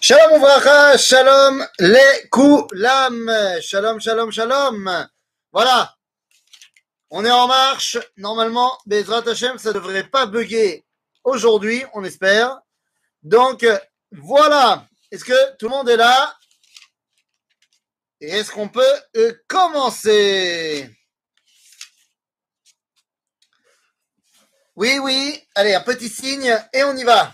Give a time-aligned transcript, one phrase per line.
[0.00, 5.08] Shalom Ouvracha, Shalom les Koulam, Shalom, Shalom, Shalom.
[5.52, 5.92] Voilà,
[7.10, 7.98] on est en marche.
[8.16, 10.86] Normalement, Bezrat Hashem, ça devrait pas bugger
[11.24, 12.60] aujourd'hui, on espère.
[13.24, 13.66] Donc,
[14.12, 14.86] voilà.
[15.10, 16.36] Est-ce que tout le monde est là?
[18.20, 18.82] Et est-ce qu'on peut
[19.16, 20.88] euh, commencer?
[24.76, 25.42] Oui, oui.
[25.56, 27.32] Allez, un petit signe et on y va.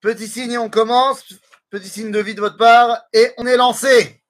[0.00, 1.22] Petit signe et on commence.
[1.70, 4.22] Petit signe de vie de votre part et on est lancé.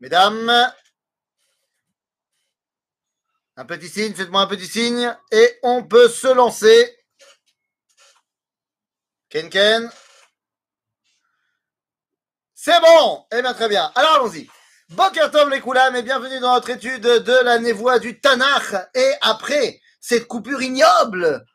[0.00, 0.72] Mesdames,
[3.56, 6.96] un petit signe, faites-moi un petit signe et on peut se lancer.
[9.28, 9.90] Ken Ken.
[12.54, 13.92] C'est bon Eh bien très bien.
[13.94, 14.48] Alors allons-y.
[14.88, 18.88] Boker Tov les Koulam et bienvenue dans notre étude de la névoie du Tanakh.
[18.94, 21.46] Et après cette coupure ignoble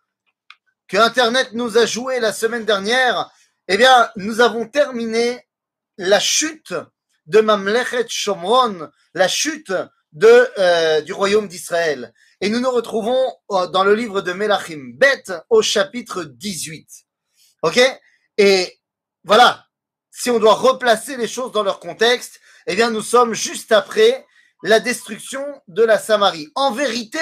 [0.88, 3.30] que Internet nous a joué la semaine dernière,
[3.68, 5.48] eh bien, nous avons terminé
[5.98, 6.74] la chute
[7.26, 9.74] de Mamlechet Shomron, la chute
[10.12, 12.14] de, euh, du royaume d'Israël.
[12.42, 16.88] Et nous nous retrouvons euh, dans le livre de Melachim Bet au chapitre 18.
[17.64, 17.80] Ok?
[18.38, 18.80] Et
[19.24, 19.66] voilà,
[20.12, 24.26] si on doit replacer les choses dans leur contexte, eh bien, nous sommes juste après
[24.64, 26.52] la destruction de la Samarie.
[26.56, 27.20] En vérité,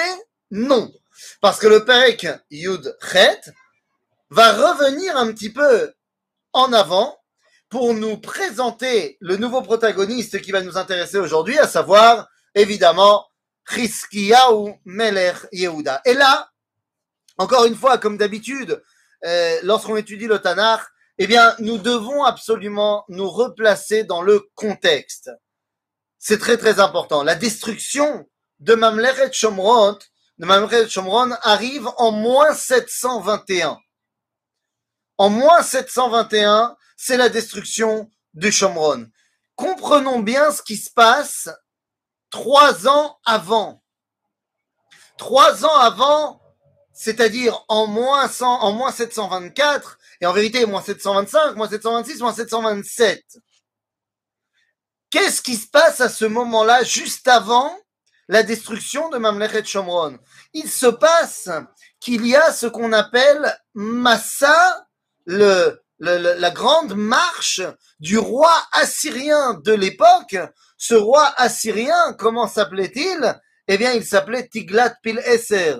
[0.50, 0.92] non.
[1.40, 3.40] Parce que le Perek Yud Chet
[4.30, 5.92] va revenir un petit peu
[6.54, 7.18] en avant
[7.68, 13.26] pour nous présenter le nouveau protagoniste qui va nous intéresser aujourd'hui, à savoir, évidemment,
[13.68, 16.00] Chizkiyahu Melech Yehuda.
[16.04, 16.50] Et là,
[17.38, 18.82] encore une fois, comme d'habitude,
[19.24, 20.82] euh, lorsqu'on étudie le Tanakh,
[21.18, 25.30] eh bien, nous devons absolument nous replacer dans le contexte.
[26.18, 27.22] C'est très très important.
[27.22, 28.26] La destruction
[28.60, 29.98] de Mamlechet Shomron,
[30.38, 33.78] de Mamlechet Shomron arrive en moins 721.
[35.18, 39.06] En moins 721, c'est la destruction du Shomron.
[39.54, 41.48] Comprenons bien ce qui se passe
[42.30, 43.82] trois ans avant.
[45.16, 46.42] Trois ans avant,
[46.92, 52.32] c'est-à-dire en moins 100, en moins 724, et en vérité, moins 725, moins 726, moins
[52.32, 53.22] 727.
[55.10, 57.76] Qu'est-ce qui se passe à ce moment-là, juste avant
[58.26, 60.18] la destruction de Mamlechet Shomron?
[60.54, 61.48] Il se passe
[62.00, 64.88] qu'il y a ce qu'on appelle Massa
[65.26, 67.62] le, la grande marche
[68.00, 70.36] du roi assyrien de l'époque.
[70.76, 73.40] Ce roi assyrien, comment s'appelait-il?
[73.68, 75.76] Eh bien, il s'appelait Tiglat-Pileser.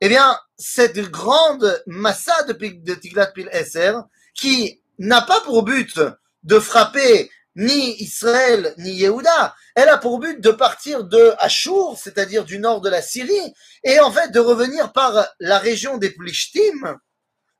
[0.00, 3.92] Eh bien, cette grande massa de, de Tiglat-Pileser,
[4.34, 6.00] qui n'a pas pour but
[6.42, 12.44] de frapper ni Israël ni Yehuda, elle a pour but de partir de Achour, c'est-à-dire
[12.44, 16.98] du nord de la Syrie, et en fait de revenir par la région des Plishtim,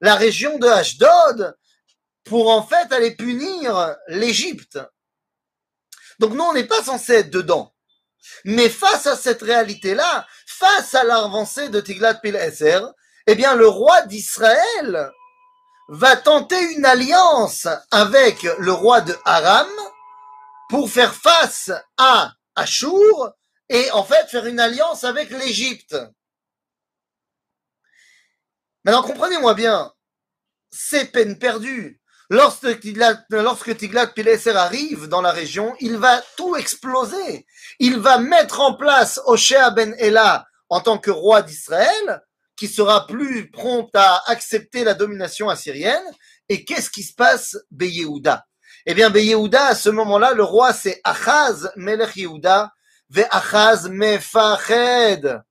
[0.01, 1.57] la région de Ashdod
[2.25, 4.79] pour en fait aller punir l'Égypte.
[6.19, 7.75] Donc nous, on n'est pas censé être dedans.
[8.45, 12.81] Mais face à cette réalité-là, face à l'avancée de Tiglat-Pileser,
[13.27, 15.11] eh bien, le roi d'Israël
[15.89, 19.69] va tenter une alliance avec le roi de Aram
[20.69, 23.31] pour faire face à Achour
[23.69, 25.97] et en fait faire une alliance avec l'Égypte.
[28.85, 29.93] Maintenant, comprenez-moi bien,
[30.71, 32.01] c'est peine perdue.
[32.31, 37.45] Lorsque Tiglat, lorsque Tiglat Pileser arrive dans la région, il va tout exploser.
[37.81, 42.23] Il va mettre en place Oshea ben Ela en tant que roi d'Israël,
[42.57, 46.05] qui sera plus prompt à accepter la domination assyrienne.
[46.49, 48.47] Et qu'est-ce qui se passe, Beyehuda
[48.87, 52.73] Eh bien, Beyehuda, à ce moment-là, le roi, c'est Achaz Melech Yehuda,
[53.09, 55.43] ve Achaz Mefached,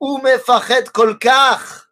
[0.00, 1.85] ou Mefached Kolkach.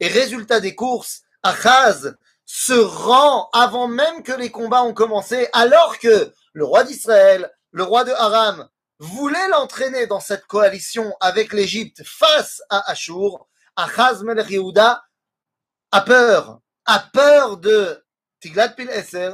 [0.00, 2.14] Et résultat des courses, Achaz
[2.46, 7.84] se rend avant même que les combats ont commencé, alors que le roi d'Israël, le
[7.84, 8.68] roi de Haram,
[8.98, 13.48] voulait l'entraîner dans cette coalition avec l'Égypte face à Achour.
[13.76, 15.02] Achaz Melech Yehuda
[15.92, 18.04] a peur, a peur de
[18.40, 19.32] Tiglat-Pileser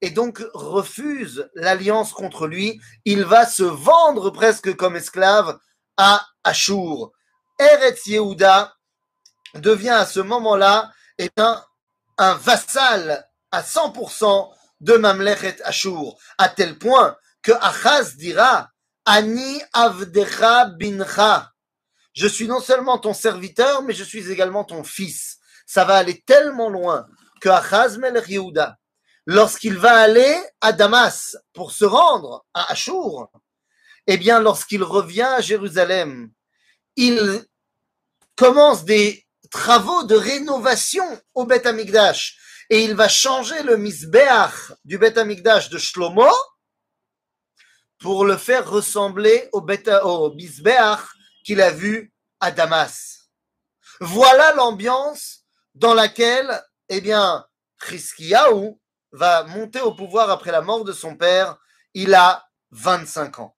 [0.00, 2.80] et donc refuse l'alliance contre lui.
[3.04, 5.58] Il va se vendre presque comme esclave
[5.96, 7.12] à Achour.
[7.58, 8.74] Eretz Yehuda
[9.54, 11.62] devient à ce moment-là eh bien,
[12.18, 14.50] un vassal à 100%
[14.80, 18.70] de Mamlechet Ashur, à tel point que Achaz dira
[19.04, 21.52] Ani Avdecha Bincha.
[22.14, 25.38] Je suis non seulement ton serviteur, mais je suis également ton fils.
[25.66, 27.06] Ça va aller tellement loin
[27.40, 28.78] que Achaz Melech Yehuda,
[29.26, 33.28] lorsqu'il va aller à Damas pour se rendre à Ashur,
[34.06, 36.30] eh bien, lorsqu'il revient à Jérusalem,
[36.96, 37.44] il
[38.36, 39.21] commence des
[39.52, 42.38] travaux de rénovation au Beth Amikdash.
[42.70, 46.32] et il va changer le misbeach du Beth Amikdash de Shlomo
[47.98, 50.34] pour le faire ressembler au, beta, au
[51.44, 53.28] qu'il a vu à Damas.
[54.00, 55.44] Voilà l'ambiance
[55.74, 57.46] dans laquelle, eh bien,
[57.86, 58.74] Chizkiyahu
[59.12, 61.58] va monter au pouvoir après la mort de son père.
[61.94, 63.56] Il a 25 ans.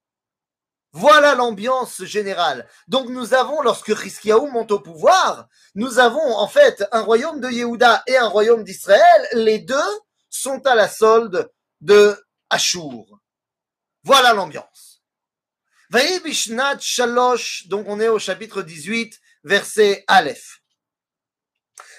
[0.97, 2.65] Voilà l'ambiance générale.
[2.87, 7.49] Donc nous avons, lorsque Chizkiyahu monte au pouvoir, nous avons en fait un royaume de
[7.49, 9.27] Yehuda et un royaume d'Israël.
[9.33, 9.91] Les deux
[10.29, 11.51] sont à la solde
[11.81, 12.17] de
[12.49, 13.03] Ashur.
[14.03, 15.03] Voilà l'ambiance.
[15.89, 20.61] Vaï Bishnat Shalosh, donc on est au chapitre 18, verset Aleph.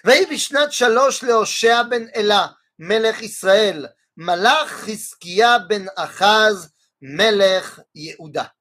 [0.05, 6.71] Vaï Bishnat Shalosh Leoshea ben Ela, Melech Israël, Malach Chizkiya ben Achaz,
[7.03, 8.55] Melech Yehuda.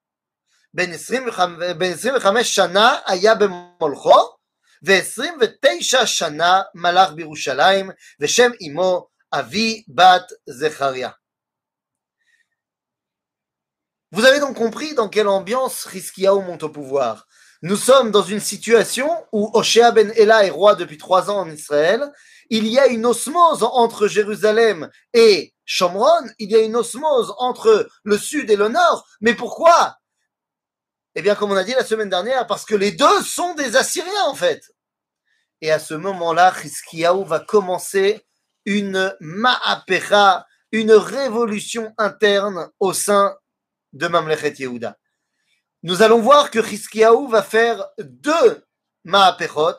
[0.74, 4.36] בן 25 שנה היה במולכו,
[4.86, 7.90] ו-29 שנה מלך בירושלים,
[8.20, 11.10] ושם אמו אבי בת זכריה.
[14.12, 17.28] Vous avez donc compris dans quelle ambiance Rizkiyahu monte au pouvoir.
[17.62, 21.48] Nous sommes dans une situation où Oshea ben Ela est roi depuis trois ans en
[21.48, 22.10] Israël.
[22.48, 26.26] Il y a une osmose entre Jérusalem et Shomron.
[26.40, 29.06] Il y a une osmose entre le sud et le nord.
[29.20, 29.96] Mais pourquoi
[31.15, 33.77] eh bien, comme on a dit la semaine dernière, parce que les deux sont des
[33.77, 34.69] Assyriens, en fait.
[35.61, 38.25] Et à ce moment-là, Chizkiyahu va commencer
[38.65, 43.37] une ma'apera, une révolution interne au sein
[43.93, 44.97] de Mamlechet Yehuda.
[45.83, 48.65] Nous allons voir que Chizkiyahu va faire deux
[49.05, 49.77] ma'aperot,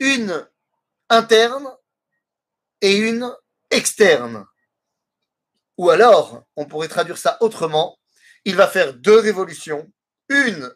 [0.00, 0.46] une
[1.08, 1.66] interne
[2.82, 3.34] et une
[3.70, 4.44] externe.
[5.78, 7.98] Ou alors, on pourrait traduire ça autrement,
[8.44, 9.90] il va faire deux révolutions,
[10.28, 10.72] une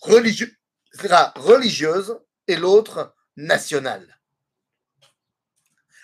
[0.00, 4.20] religieuse, et l'autre nationale.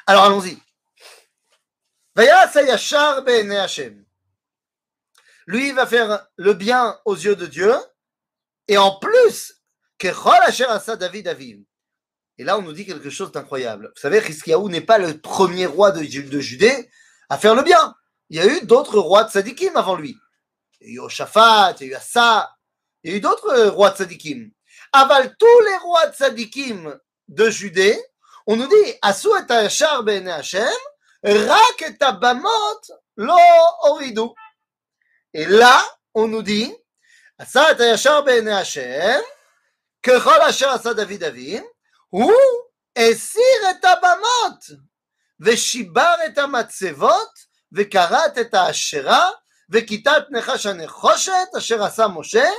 [0.06, 0.58] Alors allons-y.
[5.46, 7.74] Lui va faire le bien aux yeux de Dieu
[8.68, 9.62] et en plus
[9.98, 11.64] que David David.
[12.38, 13.92] Et là, on nous dit quelque chose d'incroyable.
[13.94, 16.90] Vous savez, Rizkiyahu n'est pas le premier roi de, de Judée
[17.28, 17.94] à faire le bien.
[18.28, 20.16] Il y a eu d'autres rois de Sadikim avant lui.
[20.80, 22.53] Il y a eu Oshaphat, il y a eu Assa,
[23.03, 24.51] il y a eu d'autres euh, rois de Sadikim.
[24.91, 27.99] Aval tous les rois de Sadikim de Judée,
[28.47, 30.67] on nous dit Asu et Hachar ben Hashem,
[31.23, 32.81] Rak et Abamot
[33.15, 33.35] lo
[33.83, 34.21] oridu.
[35.33, 35.81] Et là,
[36.13, 36.73] on nous dit
[37.37, 39.21] Asa et Hachar ben Hashem,
[40.03, 41.59] ככל אשר עשה דוד אבי,
[42.09, 42.33] הוא
[42.95, 44.83] הסיר את הבמות,
[45.39, 47.29] ושיבר את המצבות,
[47.71, 49.29] וכרת את האשרה,
[49.69, 52.49] וכיתת נחש הנחושת, אשר עשה משה,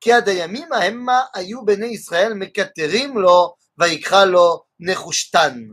[0.00, 5.64] כי עד הימים ההמה היו בני ישראל מקטרים לו, ויקרא לו נחושתן.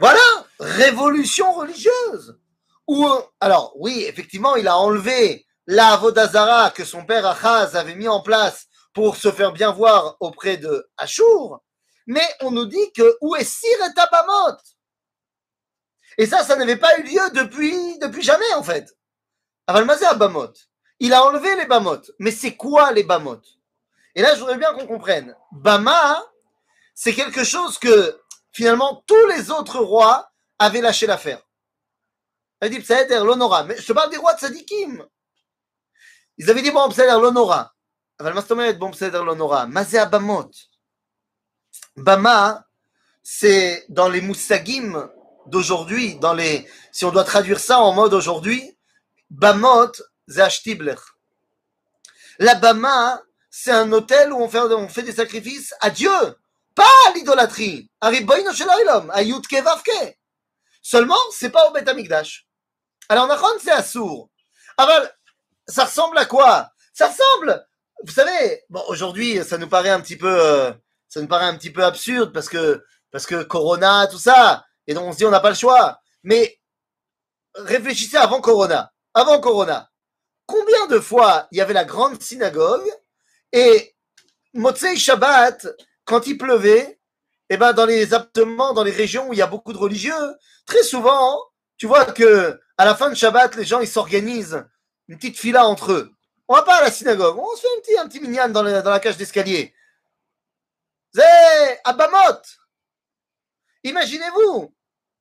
[0.00, 2.38] Voilà, révolution religieuse.
[2.86, 3.06] Ou,
[3.40, 8.22] alors, oui, effectivement, il a enlevé la Vodazara que son père Achaz avait mis en
[8.22, 11.60] place pour se faire bien voir auprès de Ashur.
[12.06, 14.56] Mais on nous dit que où est Sir et Abamot
[16.16, 18.88] Et ça, ça n'avait pas eu lieu depuis, depuis jamais, en fait.
[19.66, 20.52] Avalmazé Abamot.
[21.02, 22.00] Il a enlevé les Bamot.
[22.18, 23.40] Mais c'est quoi les Bamot
[24.14, 25.34] Et là, je voudrais bien qu'on comprenne.
[25.52, 26.22] Bama,
[26.94, 28.20] c'est quelque chose que
[28.52, 31.42] finalement tous les autres rois avaient lâché l'affaire.
[32.62, 33.64] Il dit, Psaïder, l'honora.
[33.64, 35.06] Mais je te parle des rois de Sadikim.
[36.38, 37.72] Ils avaient dit, bon, Psaïder, l'honora.
[38.20, 39.64] אבל מה זאת אומרת בום בסדר לא נורא?
[39.66, 40.78] מה זה הבמות?
[41.98, 42.62] Bama,
[43.22, 45.08] c'est dans les moussagim
[45.46, 48.76] d'aujourd'hui, dans les, si on doit traduire ça en mode aujourd'hui,
[49.30, 49.92] Bamot,
[50.27, 50.77] c'est
[52.39, 54.49] La Bama, c'est un hôtel où on
[54.89, 56.11] fait, des sacrifices à Dieu,
[56.75, 57.89] pas à l'idolâtrie.
[60.81, 62.47] Seulement, c'est pas au Beth Amikdash.
[63.09, 64.29] Alors, Nachon, c'est à Sour.
[64.77, 65.07] Alors,
[65.67, 66.71] ça ressemble à quoi?
[66.93, 67.65] Ça ressemble,
[68.03, 70.71] vous savez, bon, aujourd'hui, ça nous paraît un petit peu, euh,
[71.07, 74.93] ça nous paraît un petit peu absurde parce que, parce que Corona, tout ça, et
[74.93, 75.99] donc on se dit on n'a pas le choix.
[76.23, 76.59] Mais
[77.55, 78.91] réfléchissez avant Corona.
[79.13, 79.89] Avant Corona.
[80.53, 82.87] Combien de fois il y avait la grande synagogue
[83.51, 83.95] et
[84.53, 85.65] Motsei Shabbat,
[86.05, 86.99] quand il pleuvait,
[87.49, 90.37] eh ben dans les appartements, dans les régions où il y a beaucoup de religieux,
[90.67, 91.41] très souvent,
[91.77, 94.63] tu vois que à la fin de Shabbat, les gens ils s'organisent
[95.07, 96.11] une petite fila entre eux.
[96.47, 98.91] On va pas à la synagogue, on se fait un petit, un petit dans, dans
[98.91, 99.73] la cage d'escalier.
[101.15, 102.43] C'est Abamot.
[103.83, 104.71] Imaginez-vous,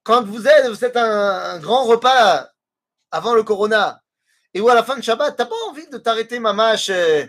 [0.02, 2.50] quand vous êtes, vous êtes un, grand repas
[3.10, 4.01] avant le corona,
[4.54, 6.90] et où à la fin de Shabbat, t'as pas envie de t'arrêter, mamache.
[6.90, 7.24] Euh,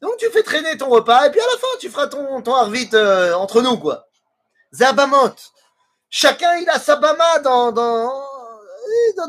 [0.00, 2.54] donc tu fais traîner ton repas, et puis à la fin, tu feras ton, ton
[2.54, 4.06] arvit euh, entre nous, quoi.
[4.72, 5.34] Zabamot.
[6.10, 8.12] Chacun, il a sa bama dans, dans,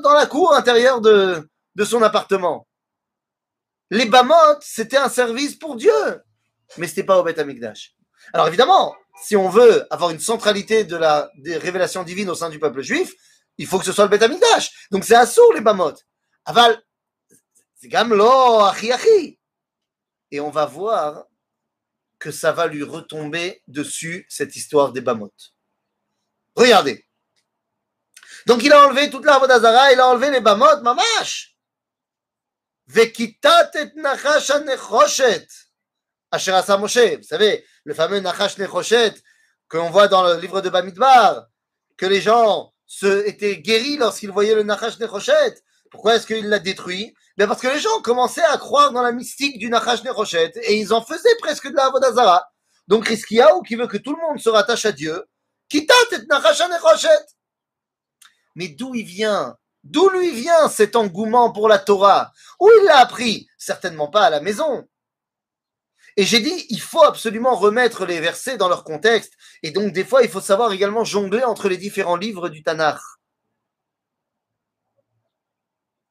[0.03, 2.67] dans la cour intérieure de, de son appartement.
[3.89, 6.21] Les bamot, c'était un service pour Dieu,
[6.77, 7.95] mais c'était pas au Beth Amikdash.
[8.33, 12.49] Alors évidemment, si on veut avoir une centralité de la des révélations divines au sein
[12.49, 13.13] du peuple juif,
[13.57, 14.87] il faut que ce soit le Beth Amikdash.
[14.91, 15.93] Donc c'est assourd les bamot.
[16.45, 16.81] Aval,
[17.77, 19.39] c'est achi achi.
[20.31, 21.25] Et on va voir
[22.19, 25.33] que ça va lui retomber dessus, cette histoire des bamot.
[26.55, 27.05] Regardez.
[28.47, 31.55] Donc il a enlevé toute la Vodazara, il a enlevé les bamot, mamash.
[32.87, 35.47] Vekitat et nachash nechoshet.
[36.31, 37.17] Asher asa Moshe.
[37.17, 39.13] Vous savez, le fameux nachash nechoshet
[39.69, 41.45] qu'on voit dans le livre de Bamidbar,
[41.97, 45.61] que les gens se, étaient guéris lorsqu'ils voyaient le nachash nechoshet.
[45.91, 47.13] Pourquoi est-ce qu'il l'a détruit?
[47.37, 50.79] Bien parce que les gens commençaient à croire dans la mystique du nachash nechoshet et
[50.79, 52.49] ils en faisaient presque de la Vodazara.
[52.87, 55.23] Donc Riskiaou, qui veut que tout le monde se rattache à Dieu,
[55.69, 57.25] Kitat et nachash nechoshet.
[58.55, 59.55] Mais d'où il vient?
[59.83, 62.31] D'où lui vient cet engouement pour la Torah?
[62.59, 63.47] Où il l'a appris?
[63.57, 64.87] Certainement pas à la maison.
[66.17, 69.33] Et j'ai dit, il faut absolument remettre les versets dans leur contexte.
[69.61, 72.99] Et donc, des fois, il faut savoir également jongler entre les différents livres du Tanakh.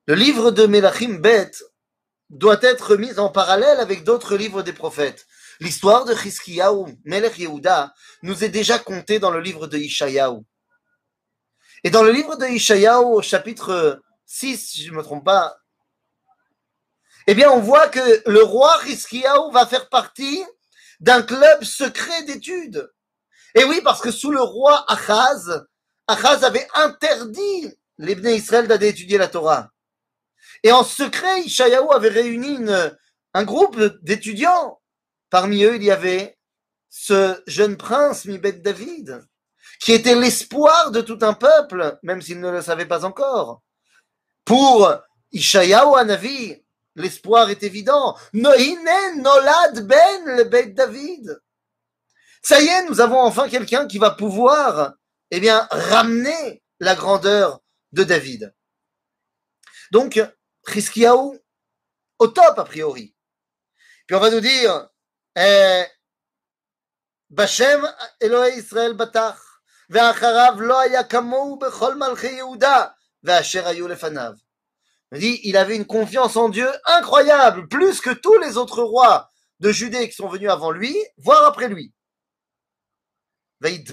[0.09, 1.51] Le livre de Melachim Bet
[2.31, 5.27] doit être mis en parallèle avec d'autres livres des prophètes.
[5.59, 10.43] L'histoire de Chizkiyahu, Melech Yehuda, nous est déjà contée dans le livre de Ishayahu.
[11.83, 15.57] Et dans le livre de Ishayahu, au chapitre 6, si je ne me trompe pas,
[17.27, 20.45] eh bien, on voit que le roi Hiskiyahu va faire partie
[21.01, 22.89] d'un club secret d'études.
[23.57, 25.67] Et oui, parce que sous le roi Achaz,
[26.07, 29.73] Achaz avait interdit les Israël d'aller étudier la Torah.
[30.67, 32.59] Et en secret, Ishayahu avait réuni
[33.35, 34.81] un groupe d'étudiants.
[35.31, 36.37] Parmi eux, il y avait
[36.91, 39.25] ce jeune prince, Mibet David,
[39.79, 43.63] qui était l'espoir de tout un peuple, même s'il ne le savait pas encore.
[44.45, 44.93] Pour
[45.31, 46.61] Ishayahu Hanavi,
[46.97, 48.19] l'espoir est évident.
[48.33, 51.41] Nolad ben le Beit David.
[52.43, 54.95] Ça y est, nous avons enfin quelqu'un qui va pouvoir,
[55.31, 57.61] eh bien, ramener la grandeur
[57.93, 58.53] de David.
[59.93, 60.21] Donc,
[62.19, 63.15] au top a priori.
[64.07, 64.89] Puis on va nous dire
[65.37, 65.85] eh,
[67.29, 67.87] Bashem
[68.21, 69.37] Elohei Israël Batach,
[69.89, 70.75] Ve'acharav lo
[71.09, 74.37] kamou bechol malchi Yehuda, ve'asher ayu lefanav.
[75.13, 79.31] Il avait une confiance en Dieu incroyable, plus que tous les autres rois
[79.61, 81.93] de Judée qui sont venus avant lui, voire après lui.
[83.61, 83.87] Ve'lo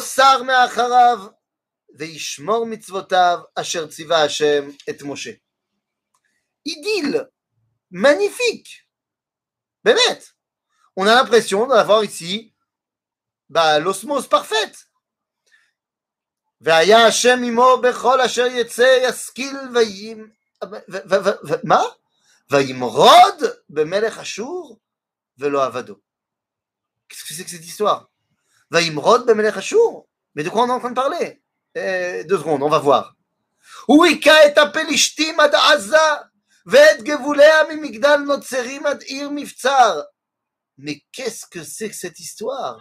[0.00, 1.32] sar me'acharav,
[1.97, 5.31] וישמור מצוותיו, אשר ציווה השם את משה.
[6.67, 7.29] Idylle,
[7.91, 8.89] magnifique.
[9.83, 10.21] Bémet.
[10.95, 12.53] On a l'impression d'avoir ici
[13.49, 14.85] bah, l'osmose parfaite.
[16.61, 20.29] והיה השם עמו בכל אשר יצא ישכיל וימ...
[21.63, 21.81] מה?
[22.51, 24.79] וימרוד במלך אשור
[25.37, 25.95] ולא עבדו.
[27.09, 28.05] Qu'est-ce que c'est que cette histoire
[28.71, 31.41] וימרוד במלך אשור Mais de quoi on est en train de parler
[31.77, 33.11] euh, Deux secondes, on va voir.
[33.85, 35.97] הוא היכה את הפלישתים עד עזה
[36.65, 40.01] ואת גבוליה ממגדל נוצרים עד עיר מבצר.
[40.77, 42.79] Mais qu'est-ce que c'est que cette histoire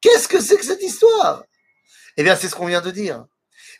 [0.00, 1.42] Qu'est-ce que c'est que cette histoire
[2.16, 3.24] Eh bien, c'est ce qu'on vient de dire.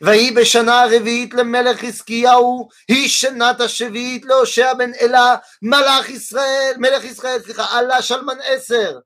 [0.01, 7.41] ויהי בשנה הרביעית למלך חזקיהו, היא שנת השביעית להושע בן אלה, מלך ישראל, מלך ישראל,
[7.41, 8.99] סליחה, עלה שלמן עשר,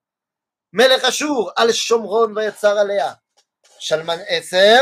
[0.74, 3.13] מלך אשור, על שומרון ויצר עליה.
[3.83, 4.81] Shalman Esser,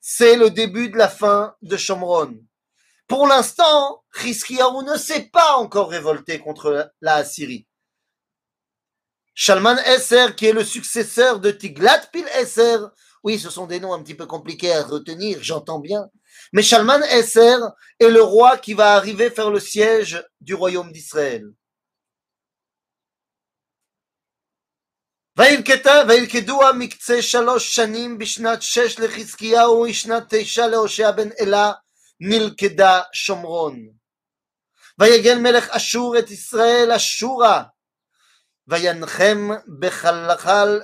[0.00, 2.38] c'est le début de la fin de Shomron.
[3.08, 7.66] Pour l'instant, Hiskiyahu ne s'est pas encore révolté contre la Assyrie.
[9.34, 12.76] Shalman Esser, qui est le successeur de Tiglat-Pil Esser,
[13.24, 16.08] oui, ce sont des noms un petit peu compliqués à retenir, j'entends bien,
[16.52, 17.58] mais Shalman Esser
[17.98, 21.50] est le roi qui va arriver faire le siège du royaume d'Israël.
[26.08, 31.72] וילכדוה מקצה שלוש שנים בשנת שש לחזקיהו ושנת תשע להושע בן אלה
[32.20, 33.88] נלכדה שומרון.
[34.98, 37.62] ויגן מלך אשור את ישראל אשורה
[38.66, 39.48] וינחם
[39.78, 40.80] בחלחל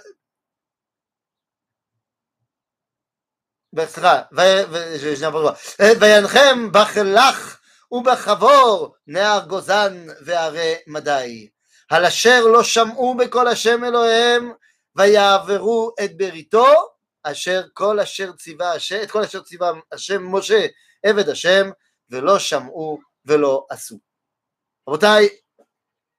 [3.87, 4.23] סליחה,
[6.01, 7.61] וינחם בחלך
[7.93, 11.49] ובחבור נהר גוזן והרי מדי,
[11.90, 14.52] על אשר לא שמעו בקול השם אלוהיהם
[14.96, 16.68] ויעברו את בריתו
[17.24, 20.66] אשר כל אשר ציווה השם, את כל אשר ציווה השם משה
[21.04, 21.70] עבד השם
[22.10, 24.00] ולא שמעו ולא עשו.
[24.88, 25.30] רבותיי,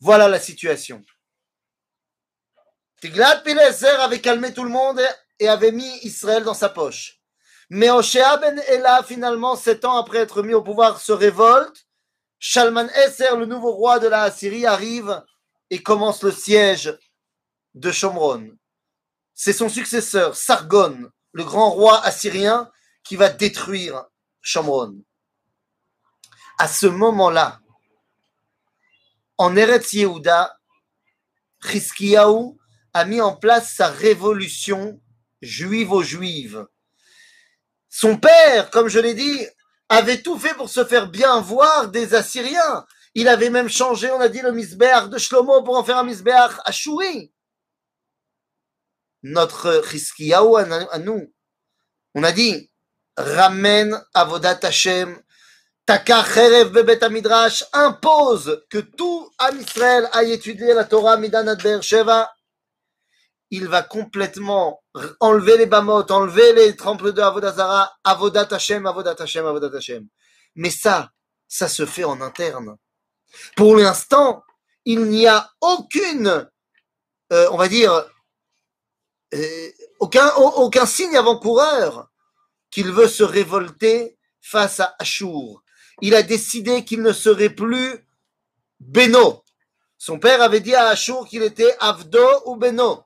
[0.03, 1.03] voilà la situation.
[3.01, 5.01] Tiglat-Pileser avait calmé tout le monde
[5.39, 7.21] et avait mis Israël dans sa poche.
[7.71, 11.87] Mais Oshéa ben Ela, finalement, sept ans après être mis au pouvoir, se révolte.
[12.39, 15.23] Shalman Esser, le nouveau roi de la Syrie, arrive
[15.70, 16.98] et commence le siège
[17.74, 18.52] de Shomron.
[19.34, 22.72] C'est son successeur, Sargon, le grand roi assyrien,
[23.04, 24.06] qui va détruire
[24.42, 25.02] Shomron.
[26.58, 27.60] À ce moment-là,
[29.38, 30.58] en Eretz Yehuda,
[31.64, 32.58] Chizkiyahu
[32.94, 35.00] a mis en place sa révolution
[35.42, 36.66] juive aux juives.
[37.90, 39.48] Son père, comme je l'ai dit,
[39.88, 42.86] avait tout fait pour se faire bien voir des Assyriens.
[43.20, 46.06] Il avait même changé, on a dit, le misbeach de Shlomo pour en faire un
[46.06, 47.34] misbeach Choui.
[49.24, 51.34] Notre Chizkiyahu à nous,
[52.16, 52.72] on a dit,
[53.18, 55.22] ramène Avodat Hashem,
[55.86, 61.46] Taka Cherev Bebet Midrash impose que tout Am Israël aille étudier la Torah Midan
[61.82, 62.32] Sheva
[63.52, 64.82] il va complètement
[65.20, 70.08] enlever les bamot, enlever les trempes de Avodazara, Avodat Hashem, Avodat Hashem, Avodat Hashem.
[70.56, 71.10] Mais ça,
[71.50, 72.78] ça se fait en interne.
[73.56, 74.44] Pour l'instant,
[74.86, 76.50] il n'y a aucune,
[77.32, 78.10] euh, on va dire,
[79.34, 82.10] euh, aucun, signe avant-coureur
[82.72, 85.62] qu'il veut se révolter face à Ashur.
[86.02, 88.06] Il a décidé qu'il ne serait plus
[88.80, 89.44] Beno.
[89.98, 93.04] Son père avait dit à Ashur qu'il était Avdo ou Beno.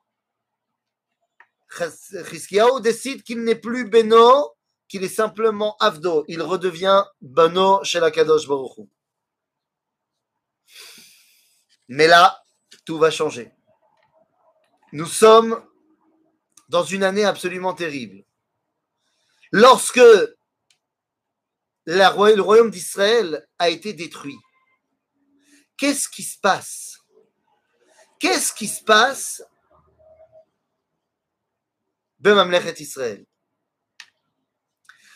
[2.29, 4.53] Chizkiyahu décide qu'il n'est plus Beno,
[4.87, 6.23] qu'il est simplement Avdo.
[6.27, 8.87] Il redevient Beno chez la Kadosh Baruch
[11.88, 12.42] Mais là,
[12.84, 13.52] tout va changer.
[14.92, 15.64] Nous sommes
[16.68, 18.24] dans une année absolument terrible.
[19.52, 20.00] Lorsque
[21.86, 24.38] le royaume d'Israël a été détruit,
[25.76, 26.98] qu'est-ce qui se passe
[28.18, 29.42] Qu'est-ce qui se passe
[32.20, 33.24] בממלכת Israël.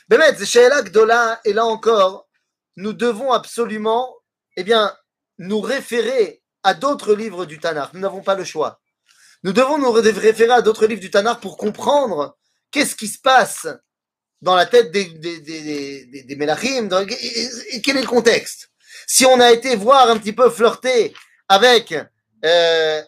[0.08, 2.28] Bémet, Sheela Gdola, et là encore,
[2.76, 4.16] nous devons absolument
[4.56, 4.96] eh bien,
[5.38, 7.93] nous référer à d'autres livres du Tanakh.
[7.93, 8.81] Nous n'avons pas le choix.
[9.43, 12.37] Nous devons nous référer à d'autres livres du Tanakh pour comprendre
[12.71, 13.67] qu'est-ce qui se passe
[14.41, 15.39] dans la tête des, des,
[17.81, 18.69] quel est le contexte?
[19.07, 21.15] Si on a été voir un petit peu flirter
[21.47, 21.95] avec
[22.43, 23.01] euh,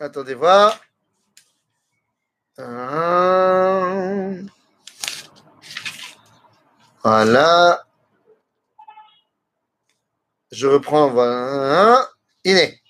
[0.00, 0.80] Attendez voir.
[7.02, 7.83] Voilà.
[10.54, 11.10] Je reprends.
[11.10, 12.08] Voilà.
[12.44, 12.80] Iné.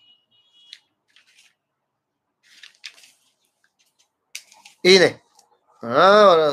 [4.85, 5.21] Iné.
[5.81, 6.49] Voilà.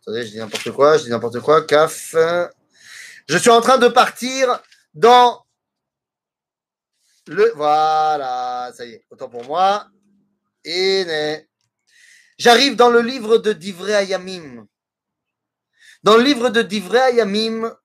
[0.00, 1.66] Attendez, je dis n'importe quoi, je dis n'importe quoi.
[1.66, 2.14] CAF.
[3.28, 4.62] Je suis en train de partir
[4.94, 5.44] dans
[7.26, 9.88] le, voilà, ça y est, autant pour moi.
[12.38, 14.68] J'arrive dans le livre de Divrei Ayamim.
[16.06, 17.76] Dans le livre de Divrei Ayamim,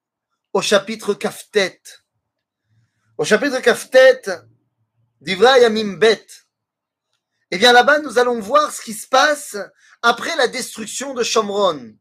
[0.54, 1.82] au chapitre Kaftet.
[3.18, 4.22] Au chapitre Kaftet,
[5.22, 6.28] Divrei Ayamim Bet.
[7.50, 9.58] Et eh bien là-bas, nous allons voir ce qui se passe
[10.04, 11.96] après la destruction de Shomron.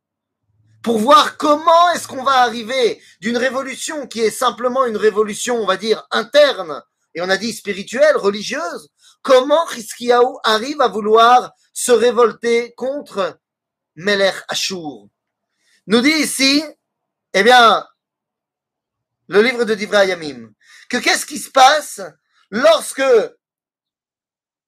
[0.82, 5.66] Pour voir comment est-ce qu'on va arriver d'une révolution qui est simplement une révolution, on
[5.66, 6.82] va dire, interne,
[7.14, 8.90] et on a dit spirituelle, religieuse,
[9.22, 13.40] comment Chizkiyahu arrive à vouloir se révolter contre
[13.96, 15.08] Melech Ashur
[15.86, 16.62] Nous dit ici,
[17.32, 17.86] eh bien,
[19.28, 20.52] le livre de Divra Yamim,
[20.88, 22.00] que qu'est-ce qui se passe
[22.50, 23.02] lorsque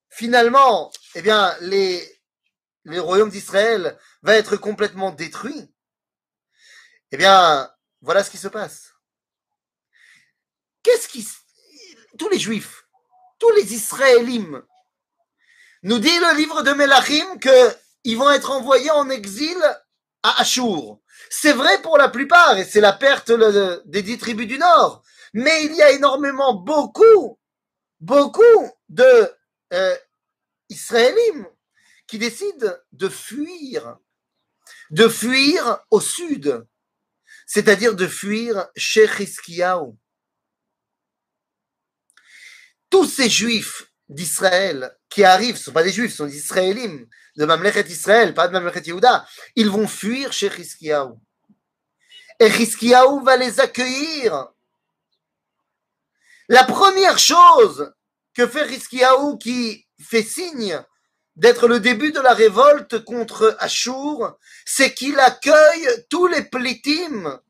[0.09, 2.23] finalement, eh bien, les,
[2.85, 5.73] les royaumes d'Israël va être complètement détruit
[7.11, 8.93] Eh bien, voilà ce qui se passe.
[10.83, 11.27] Qu'est-ce qui,
[12.19, 12.87] tous les juifs,
[13.39, 14.63] tous les Israélim,
[15.83, 19.59] nous dit le livre de Melachim qu'ils vont être envoyés en exil
[20.23, 21.01] à Ashur.
[21.31, 23.33] C'est vrai pour la plupart, et c'est la perte
[23.87, 25.03] des dix tribus du Nord.
[25.35, 27.39] Mais il y a énormément, beaucoup,
[28.01, 29.31] beaucoup de
[29.73, 29.97] euh,
[32.07, 33.97] qui décident de fuir,
[34.91, 36.67] de fuir au sud,
[37.47, 39.09] c'est-à-dire de fuir chez
[42.91, 46.37] tous ces juifs d'Israël qui arrivent, ce ne sont pas des juifs, ce sont des
[46.37, 51.15] israélim de Mamlechet Israël, pas de Mamlechet Yehuda, ils vont fuir chez Chizkiyahu.
[52.39, 54.49] Et Chizkiyahu va les accueillir.
[56.49, 57.93] La première chose
[58.35, 60.83] que fait Chizkiyahu qui fait signe
[61.37, 67.41] d'être le début de la révolte contre Ashur, c'est qu'il accueille tous les plitim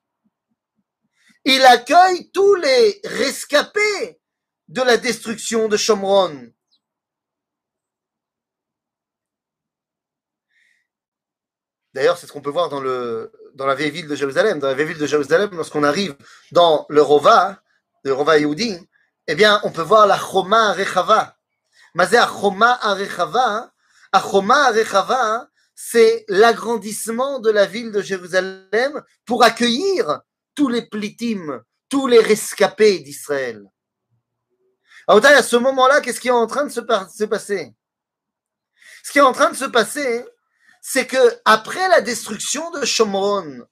[1.44, 4.20] il accueille tous les rescapés
[4.72, 6.50] de la destruction de Shomron.
[11.92, 14.58] D'ailleurs, c'est ce qu'on peut voir dans, la vieille ville de Jérusalem.
[14.60, 16.16] Dans la vieille ville de Jérusalem, lorsqu'on arrive
[16.52, 17.60] dans le Rova,
[18.02, 18.78] le Rova Yehudi,
[19.26, 21.36] eh bien, on peut voir la Choma Rechava.
[21.94, 23.70] Mais la Choma Rechava,
[24.10, 30.22] la Choma Rechava, c'est l'agrandissement de la ville de Jérusalem pour accueillir
[30.54, 33.62] tous les plitim, tous les rescapés d'Israël.
[35.08, 37.74] À ce moment-là, qu'est-ce qui est en train de se, se passer?
[39.02, 40.24] Ce qui est en train de se passer,
[40.80, 43.66] c'est que après la destruction de Shomron,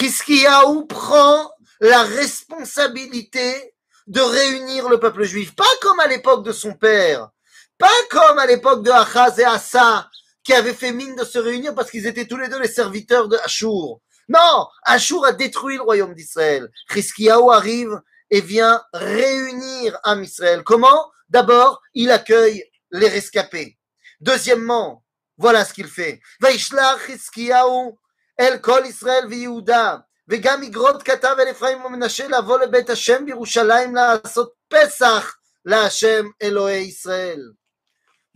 [0.00, 3.74] Hiskiyahu prend la responsabilité
[4.06, 7.30] de réunir le peuple juif, pas comme à l'époque de son père,
[7.78, 10.08] pas comme à l'époque de Achaz et Asa,
[10.42, 13.28] qui avaient fait mine de se réunir parce qu'ils étaient tous les deux les serviteurs
[13.28, 14.00] de Ashur.
[14.28, 16.68] Non, Ashur a détruit le royaume d'Israël.
[16.94, 20.63] Hiskiyahu arrive et vient réunir Am Israël.
[20.63, 23.77] Comment D'abord, il accueille les rescapés.
[24.21, 25.03] Deuxièmement,
[25.37, 26.19] voilà ce qu'il fait.
[26.41, 27.97] וישלח חזקיהו
[28.39, 34.53] אל כל ישראל ויהודה, וגם יגרוד כתב אל אפרים ומנשה לבוא לבית השם בירושלים לעשות
[34.69, 37.51] פסח להשם אלוהי ישראל.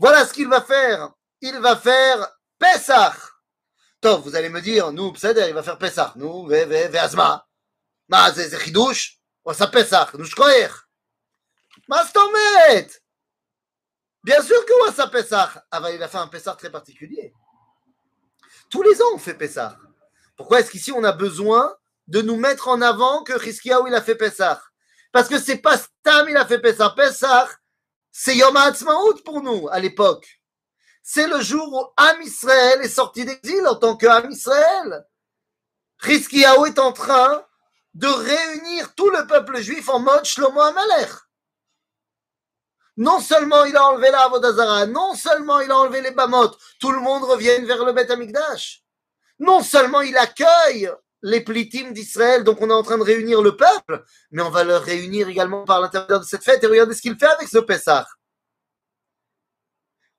[0.01, 1.09] Voilà ce qu'il va faire.
[1.41, 2.27] Il va faire
[2.59, 3.17] Pesach.
[3.99, 6.15] טוב, vous allez me dire, nous, בסדר, il va faire Pesach.
[6.15, 6.47] נו,
[6.91, 7.37] ואז מה?
[8.09, 8.57] מה, זה,
[9.44, 10.88] Oh, on à Pesach, nous croire.
[11.88, 12.88] Mastomet
[14.22, 15.64] Bien sûr que Wassa Pessah.
[15.70, 17.34] Ah, bah, il a fait un Pessah très particulier.
[18.70, 19.76] Tous les ans, on fait Pessah.
[20.36, 21.74] Pourquoi est-ce qu'ici, on a besoin
[22.06, 24.62] de nous mettre en avant que Chizkiyahu, il a fait Pessah
[25.10, 26.90] Parce que c'est pas Stam, il a fait Pessah.
[26.90, 27.48] Pessah,
[28.12, 30.40] c'est Yom HaAtzmaout pour nous, à l'époque.
[31.02, 35.04] C'est le jour où Am Israël est sorti d'exil en tant que Am Israël.
[36.04, 37.44] Est en train
[37.93, 41.09] de réunir tout le peuple juif en mode Shlomo Amalek.
[42.97, 46.91] Non seulement il a enlevé la Avodazara, non seulement il a enlevé les Bamot, tout
[46.91, 48.83] le monde revient vers le Beth Amikdash.
[49.39, 53.55] Non seulement il accueille les plitim d'Israël, donc on est en train de réunir le
[53.55, 56.63] peuple, mais on va le réunir également par l'intérieur de cette fête.
[56.63, 58.05] Et regardez ce qu'il fait avec ce Pessah.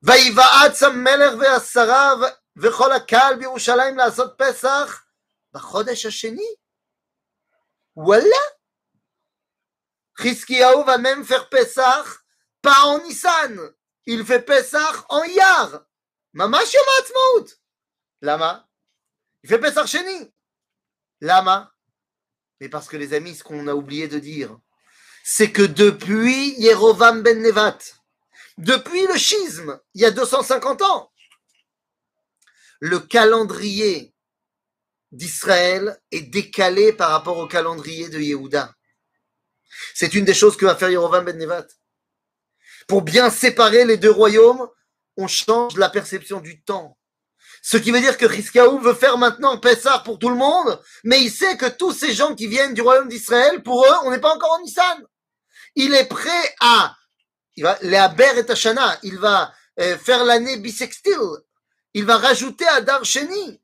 [0.02, 2.18] ויבעט המלך והשריו
[2.56, 5.04] וכל הקהל בירושלים לעשות פסח
[5.52, 6.54] בחודש השני.
[7.96, 8.44] וואלה.
[10.20, 12.06] חזקיהו va même faire Pesach
[12.62, 13.72] pas en Nissan.
[14.06, 15.84] Il fait Pessah en Yar.
[16.32, 17.54] Mamash Yom Ha'atzmaut.
[18.22, 18.68] Lama.
[19.42, 20.32] Il fait Pessah Sheni.
[21.20, 21.72] Lama.
[22.60, 24.58] Mais parce que les amis, ce qu'on a oublié de dire,
[25.24, 27.78] c'est que depuis Yerovam ben Nevat,
[28.56, 31.12] depuis le schisme, il y a 250 ans,
[32.80, 34.11] le calendrier
[35.13, 38.73] d'Israël est décalé par rapport au calendrier de Yehuda.
[39.93, 41.67] C'est une des choses que va faire Yerovam ben Nevat.
[42.87, 44.67] Pour bien séparer les deux royaumes,
[45.15, 46.97] on change la perception du temps.
[47.61, 51.21] Ce qui veut dire que Riskaou veut faire maintenant Pessah pour tout le monde, mais
[51.21, 54.19] il sait que tous ces gens qui viennent du royaume d'Israël, pour eux, on n'est
[54.19, 55.01] pas encore en Nissan.
[55.75, 56.95] Il est prêt à,
[57.55, 61.13] il va, les et Tashana, il va euh, faire l'année bisextile.
[61.93, 63.61] Il va rajouter à Darsheni.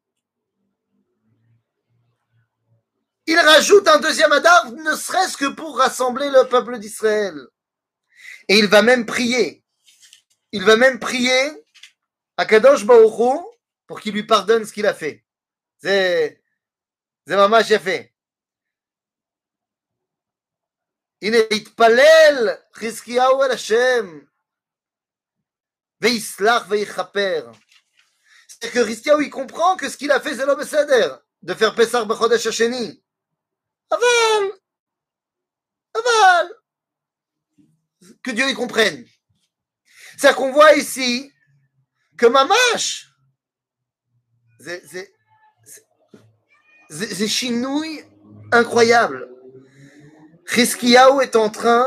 [3.28, 7.34] Il rajoute un deuxième Adar, ne serait-ce que pour rassembler le peuple d'Israël.
[8.48, 9.64] Et il va même prier.
[10.52, 11.50] Il va même prier
[12.36, 13.42] à Kadosh Baruch
[13.86, 15.24] pour qu'il lui pardonne ce qu'il a fait.
[15.82, 16.42] C'est
[17.26, 18.12] c'est maman j'ai fait.
[21.22, 24.20] הנה התפלל חזקיהו אל השם
[26.00, 27.52] ויסלח ויכפר.
[28.46, 30.62] C'est que Rizkiyahu, il comprend que ce qu'il a fait, c'est l'homme
[31.42, 33.02] de faire Pessar B'chodesh Hasheni.
[33.91, 34.51] Aval!
[35.93, 36.59] Aval!
[38.23, 39.05] que Dieu y comprenne.
[40.17, 41.31] C'est-à-dire qu'on voit ici
[42.17, 43.07] que Mamash,
[46.89, 48.03] c'est chinouille
[48.51, 49.29] incroyable.
[50.47, 51.85] Chizkiyahu est en train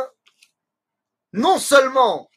[1.33, 2.31] non seulement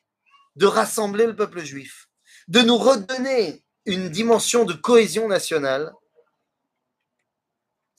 [0.56, 2.08] de rassembler le peuple juif,
[2.48, 5.94] de nous redonner une dimension de cohésion nationale,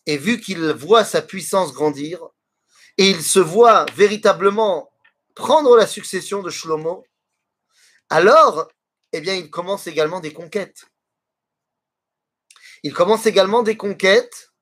[0.07, 2.21] et vu qu'il voit sa puissance grandir,
[2.99, 4.90] et il se voit véritablement
[5.35, 7.05] prendre la succession de Shlomo,
[8.09, 8.69] alors,
[9.12, 10.85] eh bien, il commence également des conquêtes.
[12.83, 14.53] Il commence également des conquêtes.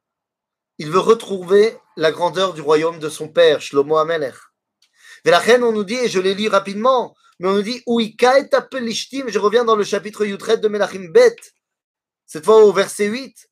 [0.79, 4.35] Il veut retrouver la grandeur du royaume de son père, Shlomo Amelech.
[5.25, 7.83] Mais la reine, on nous dit, et je l'ai lu rapidement, mais on nous dit,
[7.87, 11.37] je reviens dans le chapitre Yutret de Melachim Bet,
[12.27, 13.49] cette fois au verset 8,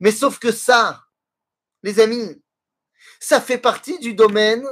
[0.00, 1.04] Mais sauf que ça,
[1.84, 2.42] les amis,
[3.20, 4.66] ça fait partie du domaine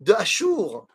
[0.00, 0.88] de Ashur.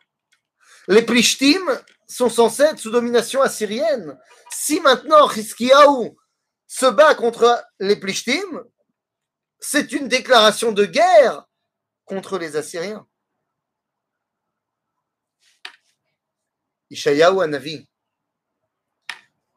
[0.88, 4.18] Les Plishtim sont censés être sous domination assyrienne.
[4.50, 6.18] Si maintenant Hiskiaou
[6.66, 8.64] se bat contre les Plishtim,
[9.60, 11.46] c'est une déclaration de guerre
[12.04, 13.06] contre les Assyriens.
[16.90, 17.88] Ishayahu Anavi,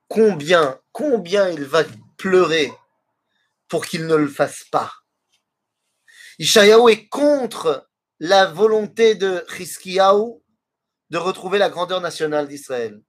[0.08, 1.84] combien, combien il va
[2.18, 2.72] pleurer
[3.68, 4.92] pour qu'il ne le fasse pas?
[6.40, 7.90] Ishayahu est contre
[8.20, 10.42] la volonté de Hiskiyahu
[11.10, 13.02] de retrouver la grandeur nationale d'Israël.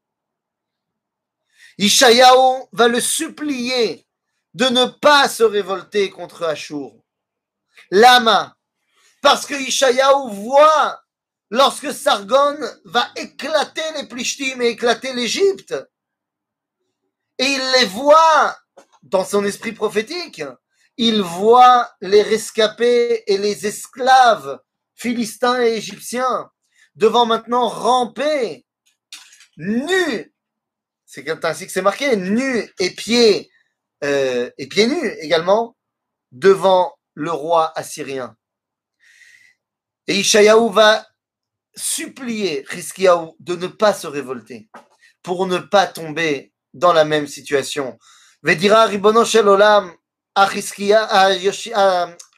[1.78, 4.06] Ishayahu va le supplier
[4.54, 6.92] de ne pas se révolter contre Ashur.
[7.90, 8.56] Lama,
[9.22, 11.02] parce que Ishayahu voit
[11.50, 15.74] lorsque Sargon va éclater les Plishtim et éclater l'Égypte,
[17.38, 18.56] et il les voit
[19.02, 20.42] dans son esprit prophétique,
[20.96, 24.60] il voit les rescapés et les esclaves
[24.94, 26.50] philistins et égyptiens
[26.94, 28.66] devant maintenant ramper
[29.56, 30.34] nus,
[31.06, 33.50] c'est ainsi que c'est marqué, nus et pieds,
[34.04, 35.76] euh, et pieds nus également,
[36.32, 38.36] devant le roi assyrien.
[40.06, 41.06] Et Ishayahu va
[41.74, 44.68] supplier Hiskiyahu de ne pas se révolter
[45.22, 47.98] pour ne pas tomber dans la même situation.
[48.42, 49.92] Vedira Ribono Shel Olam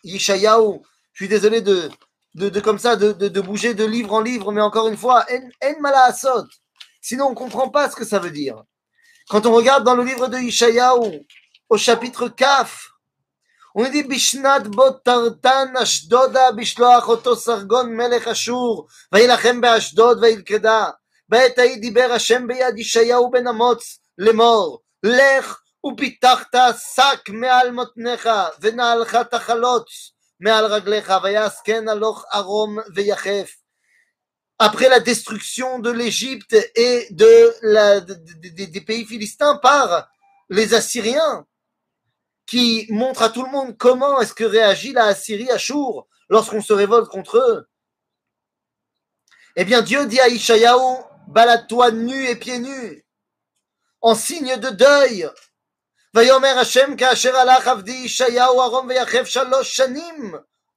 [0.04, 0.80] Yishayahu.
[1.12, 1.90] Je suis désolé de,
[2.34, 5.24] de, comme ça, de, bouger de livre en livre, mais encore une fois,
[5.62, 6.44] en.
[7.00, 8.62] Sinon, on ne comprend pas ce que ça veut dire.
[9.28, 11.20] Quand on regarde dans le livre de Yishayahu,
[11.68, 12.91] au chapitre Kaf,
[13.75, 20.89] on dit Bishnat botartan Ashdoda bishloach oto sargon melech Ashur, וילחם באשדוד וילכדה.
[21.29, 26.55] בעת ההיא דיבר השם ביד ישעיהו בן אמוץ לאמור, לך ופיתחת
[26.95, 28.29] שק מעל מותניך,
[28.61, 33.51] ונעלך תחלוץ מעל רגליך, ויעסקן הלוך ערום ויחף.
[34.59, 40.07] Après la destruction de l'Égypte et de la, de, de, des pays philistins par
[40.49, 41.45] les Assyriens,
[42.45, 46.61] qui montrent à tout le monde comment est-ce que réagit la Assyrie à Chour lorsqu'on
[46.61, 47.67] se révolte contre eux.
[49.55, 53.05] Eh bien, Dieu dit à Ishayahu, balade-toi nu et pieds nus,
[54.01, 55.29] en signe de deuil,
[56.13, 60.33] ויאמר השם כאשר הלך עבדי ישעיהו ערום ויחף שלוש שנים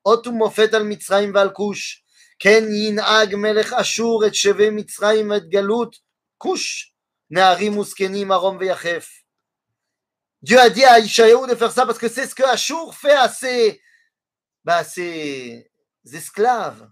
[0.06, 2.04] אות ומופת על מצרים ועל כוש
[2.38, 5.96] כן ינהג מלך אשור את שבי מצרים ואת גלות
[6.38, 6.94] כוש
[7.30, 9.08] נערים וזקנים ערום ויחף
[10.45, 13.15] Dieu a dit à Ishaïou de faire ça parce que c'est ce que Ashur fait
[13.15, 13.81] à ses,
[14.63, 14.83] bah,
[16.13, 16.87] esclaves.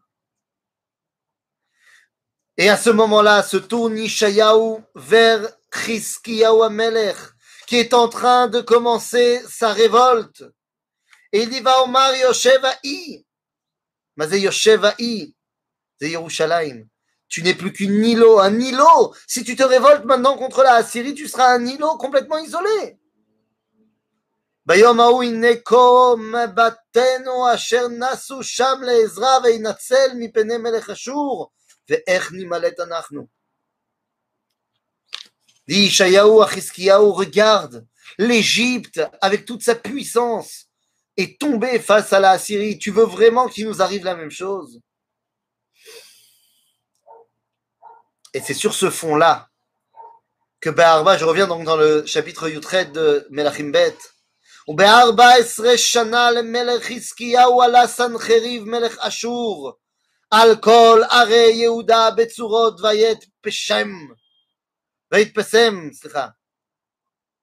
[2.57, 7.15] Et à ce moment-là, se tourne Ishaïaou vers Chiskiyahu Amelech,
[7.67, 10.43] qui est en train de commencer sa révolte.
[11.31, 12.11] Et il dit, va Omar.
[12.11, 12.23] Mais
[14.29, 15.35] c'est Yosheva'i.
[16.01, 16.87] C'est Yerushalayim.
[17.29, 19.13] Tu n'es plus qu'une îlot, un îlot.
[19.27, 22.97] Si tu te révoltes maintenant contre la Assyrie, tu seras un îlot complètement isolé.
[24.66, 31.50] ביום ההוא הנה כה מבטנו אשר נסו שם לעזרה וינצל מפני מלך אשור,
[31.88, 33.38] ואיך נימלט אנחנו.
[35.68, 37.86] Dit Ishayahu à Chizkiyahu, regarde,
[38.18, 40.66] l'Égypte, avec toute sa puissance,
[41.18, 42.78] est tombée face à la Syrie.
[42.78, 44.80] Tu veux vraiment qu'il nous arrive la même chose
[48.34, 49.48] Et c'est sur ce fond-là
[50.60, 53.96] que Be'arba, je reviens donc dans le chapitre Yutred de Melachim Bet,
[54.68, 59.72] וב-14 שנה למלך חזקיהו עלה סנחריב מלך אשור
[60.30, 63.88] על כל ערי יהודה בצורות ויתפשם
[65.12, 66.28] ויתפסם, סליחה.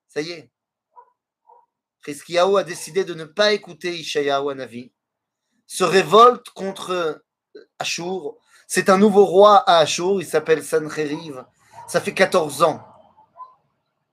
[0.08, 0.49] Ça y est.
[2.06, 4.93] Chizkiyahu a décidé de ne pas écouter Ishayahu Navi,
[5.65, 7.23] se révolte contre
[7.80, 8.38] Ashur.
[8.67, 11.43] C'est un nouveau roi à Ashur, il s'appelle Sancheriv.
[11.88, 12.86] Ça fait 14 ans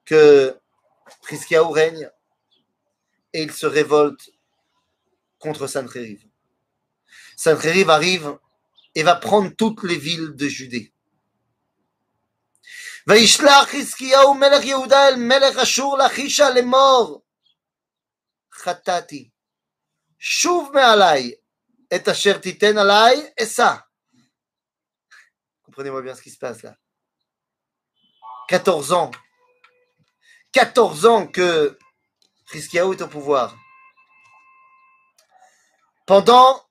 [0.04, 0.58] que
[1.28, 2.10] Chizkiyahu règne
[3.36, 4.30] et il se révolte
[5.38, 6.24] contre Sancheriv.
[7.36, 8.38] Sancheriv arrive
[8.94, 10.92] et va prendre toutes les villes de Judée.
[13.06, 17.22] וישלח חזקיהו מלך יהודה אל מלך אשור לכישה לאמור
[18.54, 19.30] חטאתי
[20.18, 21.34] שוב מעלי
[21.94, 23.74] את אשר תיתן עלי אשא.
[25.64, 26.76] Comprenez-moi bien ce qui se passe là.
[28.48, 29.10] 14 ans.
[30.52, 31.78] 14 ans que
[32.51, 33.55] Chizkiyahu est au pouvoir?
[36.05, 36.65] Pendant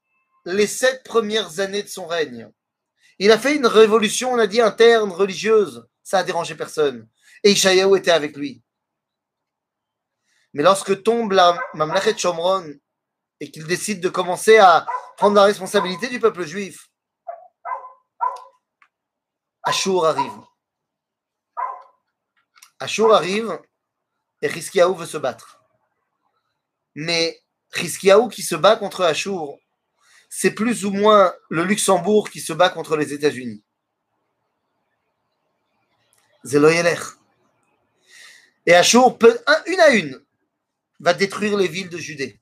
[0.45, 2.51] les sept premières années de son règne,
[3.19, 5.87] il a fait une révolution, on a dit, interne, religieuse.
[6.03, 7.09] Ça a dérangé personne.
[7.43, 8.63] Et Ishayahu était avec lui?
[10.53, 12.67] Mais lorsque tombe la Mamlechet Shomron
[13.41, 14.87] et qu'il décide de commencer à
[15.17, 16.89] prendre la responsabilité du peuple juif,
[19.63, 20.41] Ashur arrive.
[22.79, 23.61] Ashur arrive
[24.41, 25.56] et Hiskiaou veut se battre?
[26.97, 27.43] Mais
[27.77, 29.59] Hiskiaou qui se bat contre Ashur,
[30.31, 33.63] c'est plus ou moins le Luxembourg qui se bat contre les États-Unis.
[36.43, 36.99] Zeloyeler.
[38.65, 40.25] Et Ashur, peut, une à une,
[40.99, 42.41] va détruire les villes de Judée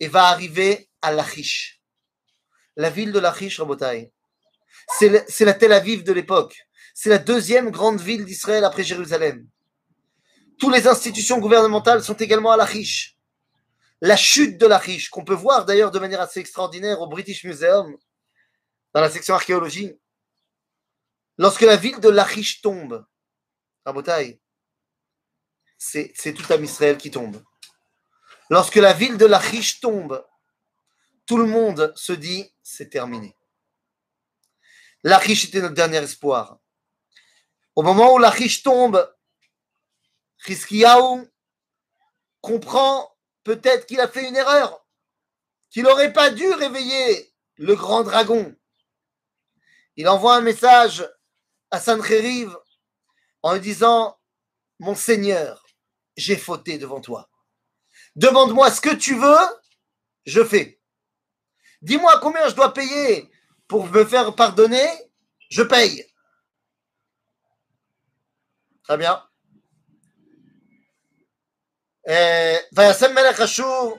[0.00, 1.80] et va arriver à Lachish.
[2.76, 4.12] La ville de Lachish, Rabotai,
[4.98, 6.56] c'est la Tel Aviv de l'époque.
[6.94, 9.46] C'est la deuxième grande ville d'Israël après Jérusalem.
[10.58, 13.15] Toutes les institutions gouvernementales sont également à Lachish.
[14.02, 17.96] La chute de Lachish, qu'on peut voir d'ailleurs de manière assez extraordinaire au British Museum,
[18.92, 19.98] dans la section archéologie.
[21.38, 23.06] Lorsque la ville de Lachish tombe,
[23.84, 24.40] Rabotai,
[25.78, 27.42] c'est tout à Israël qui tombe.
[28.50, 30.24] Lorsque la ville de Lachish tombe,
[31.26, 33.36] tout le monde se dit c'est terminé.
[35.02, 36.58] Lachish était notre dernier espoir.
[37.74, 39.12] Au moment où Lachish tombe,
[40.38, 41.30] Chizkiyahu
[42.40, 43.15] comprend
[43.46, 44.84] peut-être qu'il a fait une erreur,
[45.70, 48.56] qu'il n'aurait pas dû réveiller le grand dragon.
[49.94, 51.08] Il envoie un message
[51.70, 52.56] à Sancheriv
[53.42, 54.18] en lui disant
[54.80, 55.64] Mon Seigneur,
[56.16, 57.30] j'ai fauté devant toi.
[58.16, 59.46] Demande-moi ce que tu veux,
[60.24, 60.80] je fais.
[61.82, 63.30] Dis-moi combien je dois payer
[63.68, 64.88] pour me faire pardonner,
[65.50, 66.04] je paye.
[68.82, 69.24] Très bien.
[72.75, 73.97] וישם מלך אשור,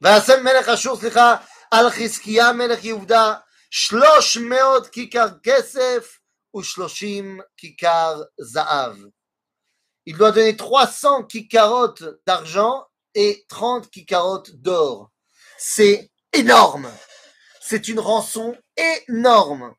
[0.00, 1.36] וישם מלך אשור, סליחה,
[1.70, 3.34] על חזקיה מלך יהודה,
[3.70, 6.18] שלוש מאות כיכר כסף
[6.56, 8.96] ושלושים כיכר זהב.
[10.06, 15.10] Il doit donner 300 kikarotes d'argent et 30 kikarotes d'or.
[15.58, 16.90] C'est énorme.
[17.60, 19.74] C'est une rançon énorme.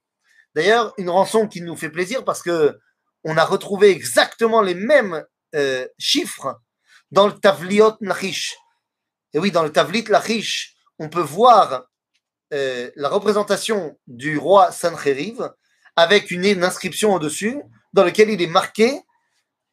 [0.55, 2.79] D'ailleurs, une rançon qui nous fait plaisir parce que
[3.23, 6.60] on a retrouvé exactement les mêmes euh, chiffres
[7.10, 8.56] dans le Tavliot Lachish.
[9.32, 11.84] Et oui, dans le Tavlit Lachish, on peut voir
[12.52, 15.50] euh, la représentation du roi Sancheriv
[15.96, 17.60] avec une, inscription au-dessus
[17.92, 19.02] dans laquelle il est marqué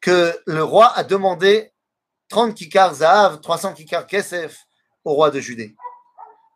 [0.00, 1.72] que le roi a demandé
[2.28, 4.58] 30 kikar Zahav, 300 kikar Kesef
[5.04, 5.74] au roi de Judée.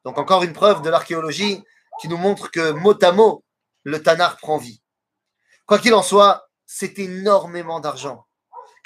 [0.04, 1.62] Donc encore une preuve de l'archéologie
[2.00, 3.44] qui nous montre que mot à mot,
[3.84, 4.82] le Tanar prend vie.
[5.66, 8.27] Quoi qu'il en soit, c'est énormément d'argent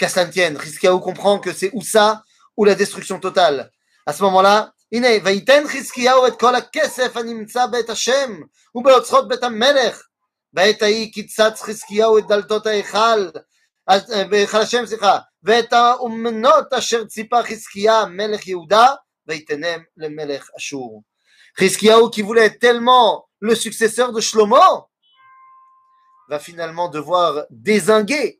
[0.02, 0.58] Qu'à cela tienne,
[1.02, 2.24] comprend que c'est ou ça
[2.56, 3.72] ou la destruction totale.
[4.06, 8.42] À ce moment-là, הנה, ויתן חזקיהו את כל הכסף הנמצא בית השם
[8.76, 10.02] ובאוצרות בית המלך.
[10.54, 13.30] בעת ההיא קיצץ חזקיהו את דלתות ההיכל,
[14.30, 18.88] בהיכל השם, סליחה, ואת האומנות אשר ציפה חזקיה מלך יהודה,
[19.28, 21.04] ויתנם למלך אשור.
[21.60, 24.88] Chizkiyahu, qui voulait être tellement le successeur de Shlomo,
[26.30, 28.40] va finalement devoir désinguer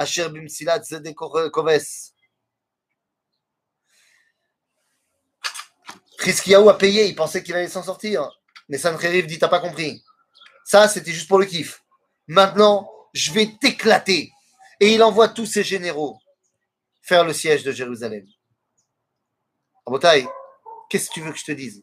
[0.00, 2.14] Asher Bimsilat Zedekoves.
[6.16, 8.30] Chriskiaou a payé, il pensait qu'il allait s'en sortir.
[8.70, 10.02] Mais Sancheriv dit T'as pas compris.
[10.64, 11.84] Ça, c'était juste pour le kiff.
[12.28, 14.32] Maintenant, je vais t'éclater.
[14.80, 16.18] Et il envoie tous ses généraux
[17.02, 18.24] faire le siège de Jérusalem.
[19.86, 20.26] Abotaï,
[20.88, 21.82] qu'est-ce que tu veux que je te dise?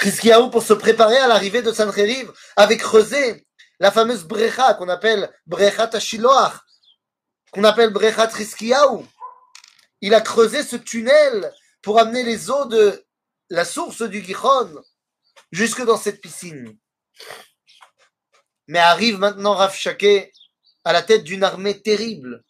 [0.00, 3.46] Chizkiyahu, pour se préparer à l'arrivée de Sancheriv, avait creusé
[3.80, 6.54] la fameuse brecha qu'on appelle brechat Tashiloach,
[7.52, 9.04] qu'on appelle brechat Chizkiyahu.
[10.00, 13.04] Il a creusé ce tunnel pour amener les eaux de
[13.50, 14.82] la source du Gichon
[15.50, 16.76] jusque dans cette piscine.
[18.68, 19.76] Mais arrive maintenant Rav
[20.84, 22.44] à la tête d'une armée terrible.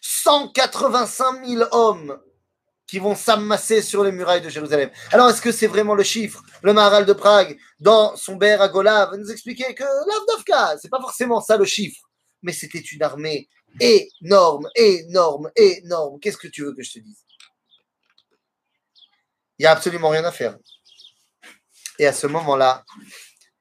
[0.00, 2.18] 185 000 hommes
[2.86, 4.90] qui vont s'amasser sur les murailles de Jérusalem.
[5.10, 8.68] Alors, est-ce que c'est vraiment le chiffre Le Maharal de Prague, dans son Ber à
[8.68, 12.00] Gola, va nous expliquer que l'Avdavka, c'est pas forcément ça le chiffre,
[12.42, 13.48] mais c'était une armée
[13.80, 16.18] énorme, énorme, énorme.
[16.20, 17.24] Qu'est-ce que tu veux que je te dise?
[19.58, 20.56] Il n'y a absolument rien à faire.
[21.98, 22.84] Et à ce moment-là,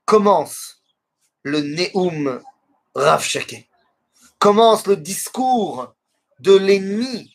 [0.06, 0.82] commence
[1.44, 2.42] le Neum
[2.96, 3.28] Rav
[4.40, 5.94] commence le discours
[6.40, 7.35] de l'ennemi,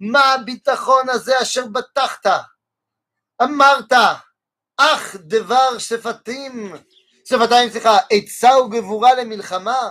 [0.00, 2.26] מה הביטחון הזה אשר בטחת
[3.42, 3.92] אמרת
[4.76, 6.74] אך דבר שפתים
[7.24, 9.90] שפתיים סליחה עצה וגבורה למלחמה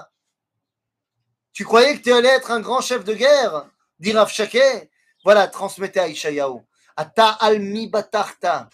[1.53, 3.65] Tu croyais que tu allais être un grand chef de guerre
[3.99, 4.89] Dit Rav Shake.
[5.26, 6.61] Voilà, transmettez à Ishayahu.
[6.95, 8.70] Ata almi batarta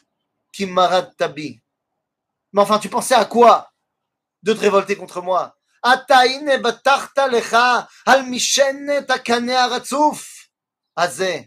[0.54, 1.62] kimarad tabi.
[2.54, 3.72] Mais enfin, tu pensais à quoi
[4.44, 10.39] de te révolter contre moi Ata ine batarta lecha al mishene takane aratzuf.
[11.00, 11.40] הזה.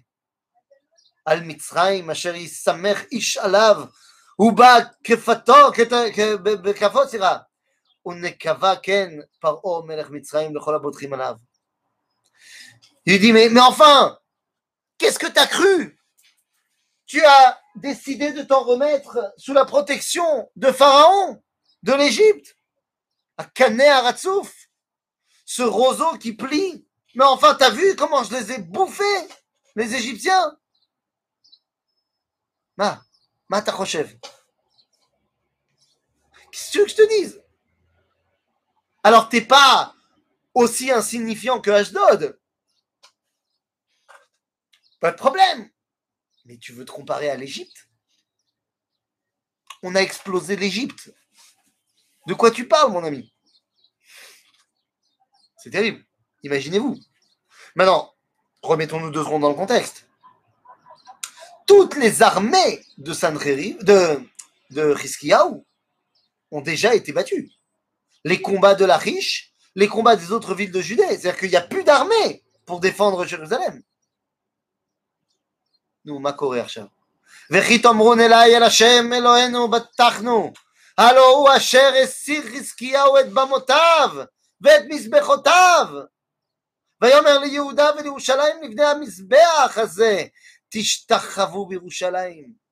[1.24, 3.84] על מצרים אשר ישמח איש עליו,
[4.36, 5.70] הוא בא כפתו,
[6.42, 7.36] בכפו, סליחה,
[8.06, 11.34] ונקבה כן פרעה מלך מצרים לכל הבוטחים עליו.
[13.06, 14.18] Il dit, mais, mais enfin,
[14.98, 15.98] qu'est-ce que tu as cru
[17.06, 21.42] Tu as décidé de t'en remettre sous la protection de Pharaon,
[21.82, 22.54] de l'Égypte,
[23.38, 24.54] à Kané Aratsouf,
[25.46, 26.86] ce roseau qui plie.
[27.14, 29.28] Mais enfin, t'as vu comment je les ai bouffés,
[29.75, 30.57] Les Égyptiens
[32.77, 33.03] Ma,
[33.49, 34.17] ma Qu'est-ce
[36.77, 37.43] que je te dise?
[39.03, 39.95] Alors t'es pas
[40.53, 42.39] aussi insignifiant que Ashdod.
[44.99, 45.69] Pas de problème.
[46.45, 47.89] Mais tu veux te comparer à l'Égypte?
[49.83, 51.13] On a explosé l'Égypte.
[52.27, 53.33] De quoi tu parles, mon ami?
[55.57, 56.05] C'est terrible.
[56.43, 56.97] Imaginez-vous.
[57.75, 58.12] Maintenant,
[58.62, 60.06] remettons-nous deux secondes dans le contexte.
[61.66, 64.20] Toutes les armées de Sancheriv, de,
[64.70, 64.94] de
[66.50, 67.50] ont déjà été battues
[68.24, 71.08] les combats de la riche, les combats des autres villes de Judée.
[71.08, 73.82] C'est-à-dire qu'il n'y a plus d'armée pour défendre Jérusalem.
[76.04, 76.88] Nous, ma Arsham.
[77.50, 80.52] וכי תאמרון אליי אל השם אלוהינו בטחנו,
[80.98, 84.10] הלא הוא אשר הסיר חזקיהו את במותיו
[84.60, 85.86] ואת מזבחותיו.
[87.02, 90.24] ויאמר ליהודה ולירושלים לבני המזבח הזה,
[90.70, 92.68] תשתחוו בירושלים.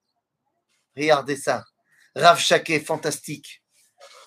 [0.97, 1.63] Regardez ça,
[2.15, 3.63] Rav Shake fantastique.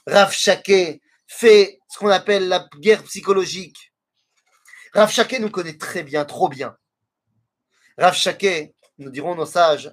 [0.05, 3.91] Rav Shake fait ce qu'on appelle la guerre psychologique.
[4.93, 6.77] Rav Shake nous connaît très bien, trop bien.
[7.97, 9.91] Rav Shake, nous dirons nos sages,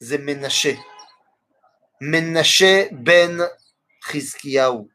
[0.00, 0.78] c'est Menaché.
[2.00, 3.48] Menaché ben
[4.08, 4.88] Chizkiyahu.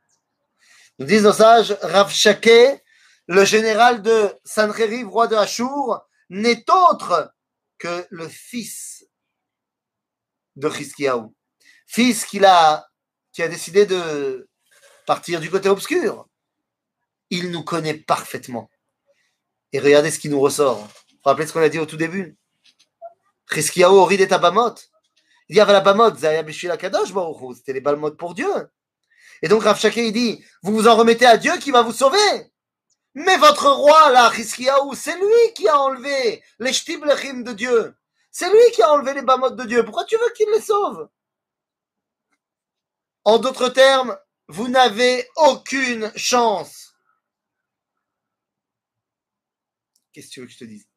[0.99, 2.81] Nous disent nos sages, Rav Shake,
[3.26, 7.32] le général de Sancheriv, roi de Hachour, n'est autre
[7.78, 9.06] que le fils
[10.56, 11.28] de Chizkiyahu.
[11.86, 12.84] Fils qui a
[13.36, 14.48] décidé de
[15.06, 16.28] partir du côté obscur.
[17.30, 18.70] Il nous connaît parfaitement.
[19.72, 20.78] Et regardez ce qui nous ressort.
[20.78, 22.36] Vous vous rappelez ce qu'on a dit au tout début?
[23.52, 24.74] Chiskiyahu ori des tabamot.
[25.48, 28.50] Il dit la bamot, c'était les balmot pour Dieu.
[29.42, 32.53] Et donc Rav il dit, vous vous en remettez à Dieu qui va vous sauver.
[33.14, 37.96] Mais votre roi, là, c'est lui qui a enlevé les shtiblechim de Dieu.
[38.30, 39.84] C'est lui qui a enlevé les bamot de Dieu.
[39.84, 41.08] Pourquoi tu veux qu'il les sauve?
[43.24, 46.94] En d'autres termes, vous n'avez aucune chance.
[50.12, 50.88] Qu'est-ce que tu veux que je te dise?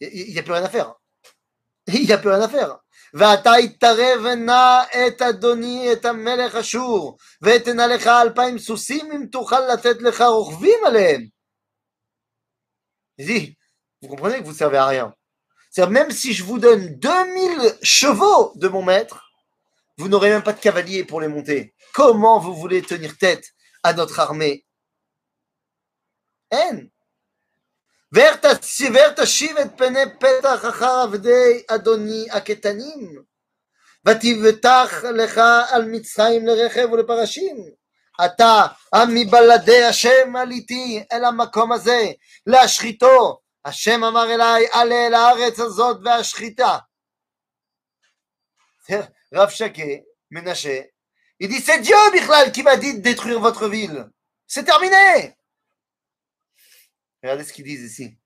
[0.00, 0.94] Il n'y a plus rien à faire.
[1.86, 7.17] Il n'y a plus rien à faire ואתה יתערב נא את אדוני את המלך אשור
[7.41, 11.39] ותנה לך אלפיים סוסים אם תוכל לתת לך רוכבים עליהם.
[13.19, 13.57] dit,
[14.01, 15.13] vous comprenez que vous ne servez à rien.
[15.69, 19.29] C'est-à-dire, même si je vous donne 2000 chevaux de mon maître,
[19.97, 21.75] vous n'aurez même pas de cavaliers pour les monter.
[21.93, 23.45] Comment vous voulez tenir tête
[23.83, 24.65] à notre armée
[26.51, 26.79] En.
[28.13, 33.23] ותשיב את פני פתח אחר עבדי אדוני הקטנים,
[34.05, 37.57] ותבטח לך על מצרים לרכב ולפרשים.
[38.25, 38.65] אתה
[39.07, 42.11] מבלעדי השם עליתי אל המקום הזה
[42.47, 43.39] להשחיתו.
[43.65, 46.77] השם אמר אליי עלה אל הארץ הזאת והשחיתה.
[49.31, 50.91] Rav Shake, Menaché,
[51.39, 54.09] il dit c'est Dieu, Bichlal, qui m'a dit de détruire votre ville.
[54.47, 55.35] C'est terminé.
[57.23, 58.17] Regardez ce qu'ils disent ici.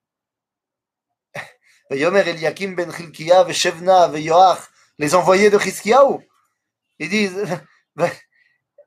[1.90, 4.60] Yomer Eliakim ben Chilkia, Shevna, Yoach,
[4.98, 6.20] les envoyés de Chizkiyahu.
[6.98, 7.46] Ils disent,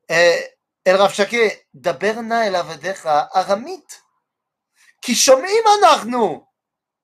[0.09, 3.85] El Rav Shake, daberna el avadecha aramit.
[5.01, 6.47] כי שומעים אנחנו,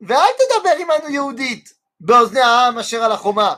[0.01, 3.55] ואל תדבר עמנו יהודית, באוזני העם אשר על החומה.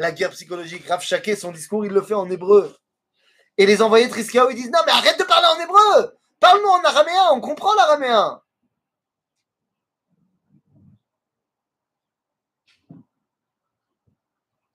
[0.00, 2.74] La guerre psychologique, Rav Shake, son discours, il le fait en hébreu.
[3.58, 6.69] Et les envoyés de Triskiaou, ils disent Non, mais arrête de parler en hébreu Parle-nous
[6.69, 8.41] en araméen, on comprend l'araméen.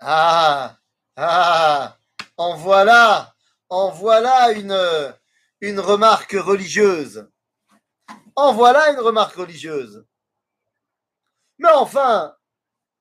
[0.00, 0.78] Ah,
[1.16, 1.98] ah,
[2.38, 3.34] en voilà,
[3.68, 7.28] en voilà une, remarque religieuse.
[8.36, 10.06] En voilà une remarque religieuse.
[11.58, 12.34] Mais enfin,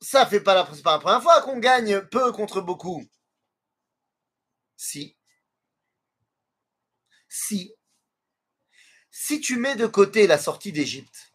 [0.01, 3.03] ça fait pas la, pas la première fois qu'on gagne peu contre beaucoup.
[4.75, 5.15] Si.
[7.29, 7.73] Si.
[9.29, 11.31] Si tu mets de côté la sortie d'Égypte,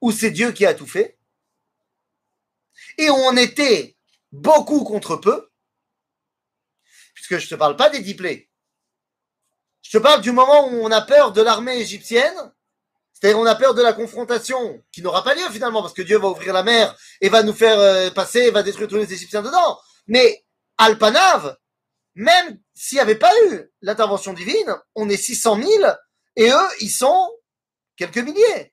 [0.00, 1.18] où c'est Dieu qui a tout fait,
[2.96, 3.96] et où on était
[4.30, 5.50] beaucoup contre peu,
[7.14, 8.52] puisque je ne te parle pas des diplés,
[9.82, 12.54] je te parle du moment où on a peur de l'armée égyptienne,
[13.12, 16.20] c'est-à-dire on a peur de la confrontation qui n'aura pas lieu finalement, parce que Dieu
[16.20, 19.42] va ouvrir la mer et va nous faire euh, passer, va détruire tous les Égyptiens
[19.42, 19.80] dedans.
[20.06, 20.46] Mais
[20.78, 21.58] Alpanav,
[22.14, 25.92] même s'il n'y avait pas eu l'intervention divine, on est 600 000
[26.36, 27.30] et eux, ils sont
[27.96, 28.72] quelques milliers.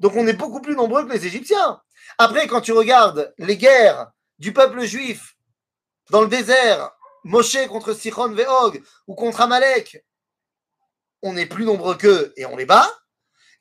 [0.00, 1.80] Donc on est beaucoup plus nombreux que les Égyptiens.
[2.18, 5.36] Après, quand tu regardes les guerres du peuple juif
[6.10, 6.90] dans le désert,
[7.24, 10.04] Moshe contre Sichon Veog ou contre Amalek,
[11.22, 12.88] on est plus nombreux qu'eux et on les bat.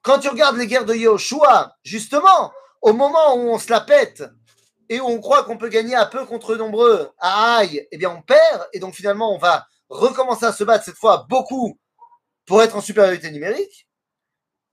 [0.02, 4.24] Quand tu regardes les guerres de Yahushua, justement, au moment où on se la pète
[4.90, 8.10] et où on croit qu'on peut gagner un peu contre nombreux à Aïe, eh bien
[8.10, 11.80] on perd et donc finalement on va recommencer à se battre cette fois beaucoup
[12.46, 13.88] pour être en supériorité numérique.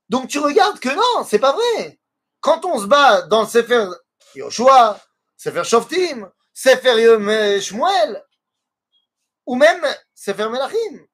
[0.09, 1.99] Donc tu regardes que non, c'est pas vrai.
[2.41, 3.87] Quand on se bat dans le Sefer
[4.35, 5.01] Yoshua,
[5.37, 8.23] Sefer Shoftim, Sefer Shmuel,
[9.47, 9.85] ou même
[10.15, 11.07] Sefer Melachim,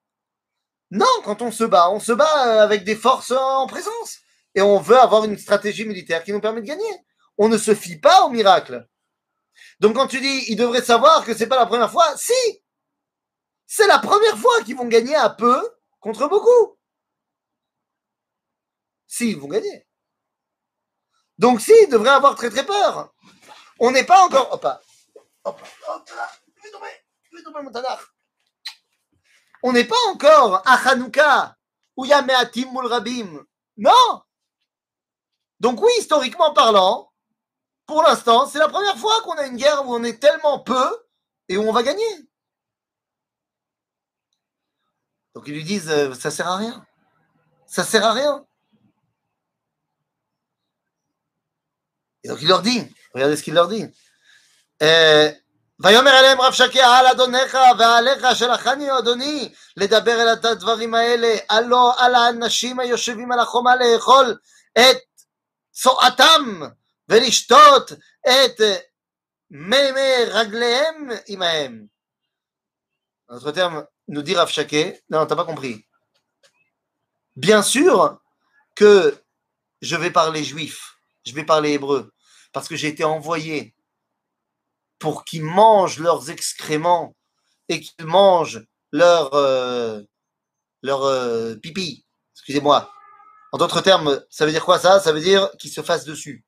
[0.91, 4.19] non, quand on se bat, on se bat euh, avec des forces en présence.
[4.57, 6.91] Et on veut avoir une stratégie militaire qui nous permet de gagner.
[7.43, 8.86] On ne se fie pas au miracle.
[9.80, 12.34] Donc quand tu dis, ils devraient savoir que c'est pas la première fois, si!
[13.66, 16.78] C'est la première fois qu'ils vont gagner à peu contre beaucoup.
[19.07, 19.86] Si, ils vont gagner.
[21.38, 23.11] Donc si, ils devraient avoir très très peur.
[23.78, 24.53] On n'est pas encore...
[24.53, 24.82] Hop, là.
[29.62, 31.57] On n'est pas encore à Hanouka,
[31.97, 33.47] où il y a Meatim Rabim.
[33.78, 34.22] Non
[35.59, 37.10] Donc oui, historiquement parlant,
[37.89, 40.86] pour l'instant, c'est la première fois qu'on a une guerre où on est tellement peu
[41.50, 42.04] et où on va gagner.
[45.36, 46.86] Donc ils lui disent, euh, ça sert à rien.
[47.68, 48.46] Ça sert à rien.
[52.24, 53.86] Et donc il leur dit, regardez ce qu'il leur dit.
[54.82, 55.32] Euh,
[55.80, 62.16] ויאמר אליהם רב שקה על אדונך ועליך שלחני אדוני לדבר אל הדברים האלה הלא על
[62.16, 64.38] האנשים היושבים על החומה לאכול
[64.80, 64.98] את
[65.72, 66.62] צועתם
[67.10, 67.91] ולשתות
[68.28, 68.62] את
[69.52, 71.88] מימי רגליהם עמהם.
[73.28, 75.88] En d'autres termes, nous dit Rav Shaké, non, t'as pas compris.
[77.36, 78.20] Bien sûr
[78.76, 79.18] que
[79.82, 82.14] je vais parler juif, je vais parler hébreu,
[82.54, 83.76] parce que j'ai été envoyé
[85.00, 87.16] pour qu'ils mangent leurs excréments
[87.68, 90.02] et qu'ils mangent leur, euh,
[90.84, 92.06] leur euh, pipi.
[92.36, 92.91] Excusez-moi.
[93.52, 96.46] En d'autres termes, ça veut dire quoi ça Ça veut dire qu'ils se fassent dessus.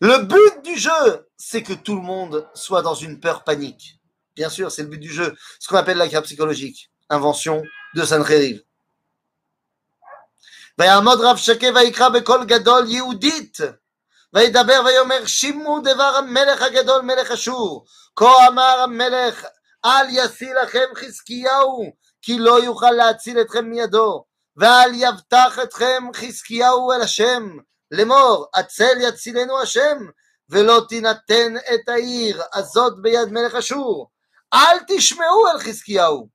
[0.00, 3.98] Le but du jeu, c'est que tout le monde soit dans une peur panique.
[4.36, 5.34] Bien sûr, c'est le but du jeu.
[5.58, 6.90] Ce qu'on appelle la guerre psychologique.
[7.10, 7.62] Invention
[7.94, 8.62] de Sancheriv.
[10.78, 13.58] ויעמוד רב שקה ויקרא בקול גדול יהודית
[14.34, 17.86] וידבר ויאמר שימו דבר המלך הגדול מלך אשור
[18.16, 19.44] כה אמר המלך
[19.84, 21.92] אל ישיא לכם חזקיהו
[22.22, 24.24] כי לא יוכל להציל אתכם מידו
[24.56, 27.56] ואל יבטח אתכם חזקיהו אל השם
[27.92, 29.98] לאמור הצל יצילנו השם
[30.48, 34.10] ולא תינתן את העיר הזאת ביד מלך אשור
[34.54, 36.28] אל תשמעו אל חזקיהו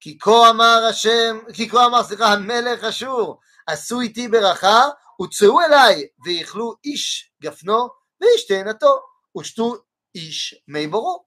[0.00, 4.88] כי כה אמר השם כי כה אמר סליחה המלך אשור עשו איתי ברכה
[5.22, 7.88] וצאו אליי, ויאכלו איש גפנו,
[8.20, 9.00] ואיש תאנתו,
[9.38, 9.74] ושתו
[10.14, 11.24] איש מי בורו.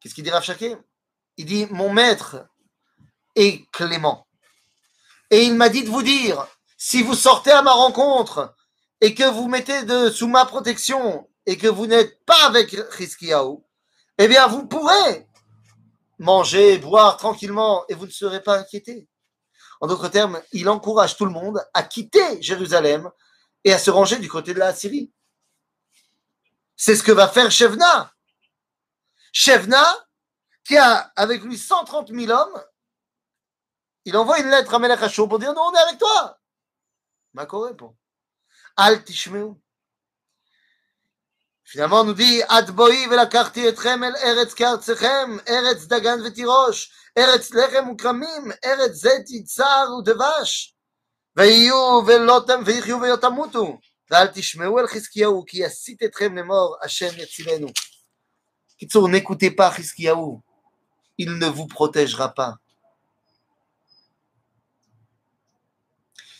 [0.00, 0.76] Qu'est-ce qu'il dit Rav Shaké
[1.36, 2.36] Il dit Mon maître
[3.36, 4.26] est clément.
[5.30, 6.46] Et il m'a dit de vous dire
[6.77, 8.55] si vous sortez à ma rencontre
[9.01, 13.57] et que vous mettez de, sous ma protection et que vous n'êtes pas avec Rizkiyahu,
[14.17, 15.27] eh bien vous pourrez
[16.19, 19.07] manger, boire tranquillement et vous ne serez pas inquiétés.
[19.81, 23.09] En d'autres termes, il encourage tout le monde à quitter Jérusalem
[23.63, 25.11] et à se ranger du côté de la Syrie.
[26.77, 28.11] C'est ce que va faire Shevna
[29.33, 29.83] Shevna,
[30.65, 32.63] qui a avec lui 130 000 hommes,
[34.05, 36.39] il envoie une lettre à Melech pour dire Non, on est avec toi.
[37.34, 37.96] Mako répond
[38.76, 39.54] Al tishmeu.
[41.64, 47.90] Finalement, on nous dit Adboi velakarti etchem el eretz kartsechem, eretz dagan vetirosh, eretz lechem
[47.90, 50.74] ukramim, eretz zet yitzar udvash.
[51.36, 53.78] ויהיו ולא ויחיו ולא תמותו
[54.10, 57.68] ואל תשמעו אל חזקיהו כי יסית אתכם לאמור השם יצילנו.
[58.78, 60.40] קיצור, n'écoutez pas חזקיהו,
[61.18, 62.54] il ne vous protégera pas.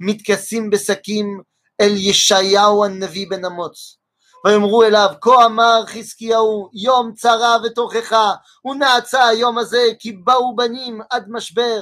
[0.00, 1.40] מתכסים בשקים
[1.80, 3.98] אל ישעיהו הנביא בן אמוץ
[4.44, 8.32] ויאמרו אליו כה אמר חזקיהו יום צרה ותוכחה
[8.64, 11.80] ונעצה היום הזה כי באו בנים עד משבר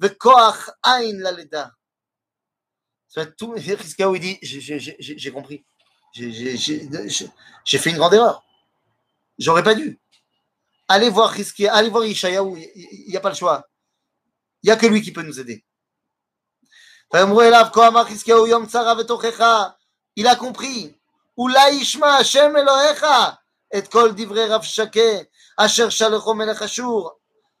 [0.00, 1.66] וכוח עין ללידה.
[3.36, 5.64] Tout, Chizkiyahu, il dit, j'ai compris.
[6.14, 8.42] J'ai fait une grande erreur.
[9.38, 10.00] J'aurais pas dû.
[10.88, 13.68] Allez voir Chizkiyahu, allez voir Ishayahu, il n'y a pas le choix.
[14.62, 15.62] Il n'y a que lui qui peut nous aider.
[20.15, 20.97] Il a compris.
[21.37, 23.05] אולי ישמע השם אלוהיך
[23.77, 25.17] את כל דברי רב שקה
[25.57, 27.11] אשר שלחו מלך אשור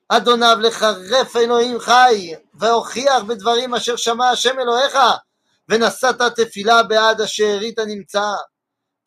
[0.09, 4.97] אדוניו לחרף אלוהים חי והוכיח בדברים אשר שמע השם אלוהיך
[5.69, 8.31] ונשאת תפילה בעד השארית הנמצא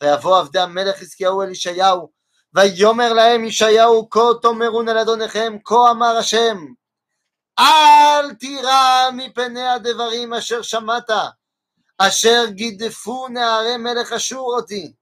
[0.02, 2.10] ויבוא עבדי המלך חזקיהו אל ישעיהו
[2.54, 6.58] ויאמר להם ישעיהו כה תאמרון אל אדוניכם כה אמר השם
[7.59, 11.09] אל תירא מפני הדברים אשר שמעת
[11.97, 14.93] אשר גידפו נערי מלך אשור אותי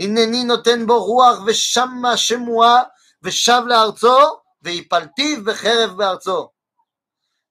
[0.00, 2.82] הנני נותן בו רוח ושמה שמועה
[3.22, 4.16] ושב לארצו
[4.62, 6.50] ויפלטיו בחרב בארצו.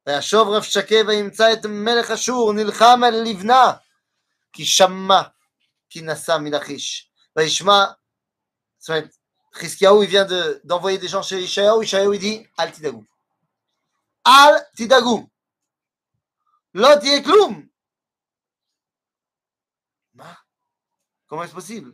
[0.08, 3.74] וישוב רב שקה וימצא את מלך אשור נלחם על לבנה
[4.54, 5.22] כי שמע
[5.89, 7.86] כי נסע מלכיש וישמע
[8.78, 9.16] זאת אומרת
[9.56, 10.28] חזקיהו il vient
[10.64, 13.11] d'envoyer des gens chez Ishayahu Ishayahu il dit אל תדאגו
[14.28, 15.28] אל תדאגו
[16.74, 17.68] לא תהיה כלום
[20.14, 20.34] מה?
[21.30, 21.91] comment est-ce possible?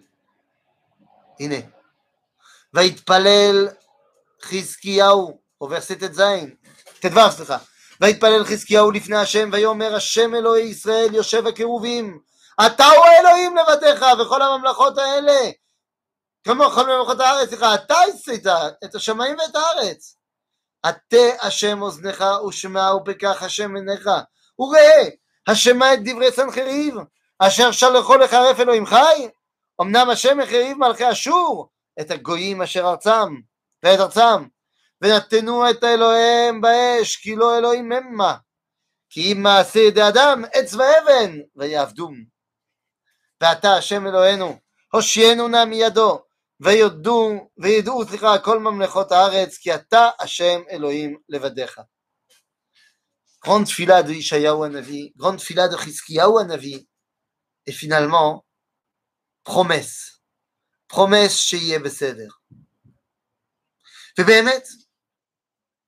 [1.40, 1.56] הנה
[2.74, 3.70] ויתפלל
[4.42, 6.22] חזקיהו, au verset ט"ז,
[7.00, 7.58] ט"ו סליחה,
[8.02, 12.20] ויתפלל חזקיהו לפני השם ויאמר השם אלוהי ישראל יושב הקירובים
[12.66, 15.52] אתה הוא האלוהים לבדיך וכל הממלכות האלה
[16.44, 18.48] כמו כל ממלכות הארץ, סליחה, אתה עשית
[18.86, 20.17] את השמיים ואת הארץ
[20.83, 24.09] עטה השם אוזנך ושמעו בכך השם עיניך
[24.59, 25.09] וראה
[25.47, 26.95] השמע את דברי סנחריב
[27.39, 29.29] אשר שלחו לחרף אלוהים חי
[29.81, 31.69] אמנם השם החריב מלכי אשור
[32.01, 33.35] את הגויים אשר ארצם
[33.83, 34.47] ואת ארצם,
[35.03, 38.37] ונתנו את אלוהיהם באש, כי לא אלוהים המה,
[39.11, 42.15] כי אם מעשה ידי אדם עץ ואבן, ויעבדום.
[43.41, 44.59] ועתה השם אלוהינו,
[44.93, 46.23] הושיענו נא מידו,
[46.60, 51.80] וידעו, וידעו, סליחה, כל ממלכות הארץ, כי אתה השם אלוהים לבדיך.
[53.46, 56.88] Grande tfila de Ishayahu Hanavi, grande tfila de Chizkiyahu Hanavi,
[57.66, 58.46] et finalement,
[59.44, 60.22] promesse,
[60.88, 62.28] promesse שיהיה בסדר.
[64.20, 64.64] ובאמת,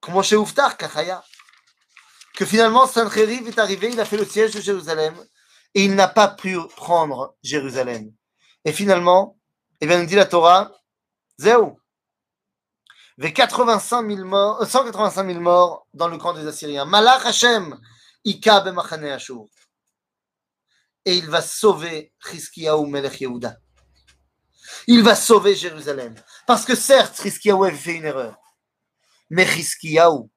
[0.02, 1.20] כמו שהובטח, כך היה.
[2.38, 5.16] Que finalement, Sancheriv est arrivé, il a fait le siège de Jérusalem,
[5.74, 8.12] et il n'a pas pu prendre Jérusalem.
[8.66, 9.38] Et finalement,
[9.81, 10.73] eh bien, nous dit la Torah,
[11.39, 11.81] Zéou.
[13.29, 16.87] 85 000 morts, 185 000 morts dans le camp des Assyriens.
[16.87, 17.79] Malach Hashem,
[18.25, 19.47] Ika b'machane Ashur.
[21.05, 23.59] Et il va sauver Chizkiyahu Melech Yehuda.
[24.87, 26.15] Il va sauver Jérusalem.
[26.47, 28.37] Parce que certes, Chizkiyahu avait fait une erreur.
[29.29, 30.29] Mais Chizkiyahu,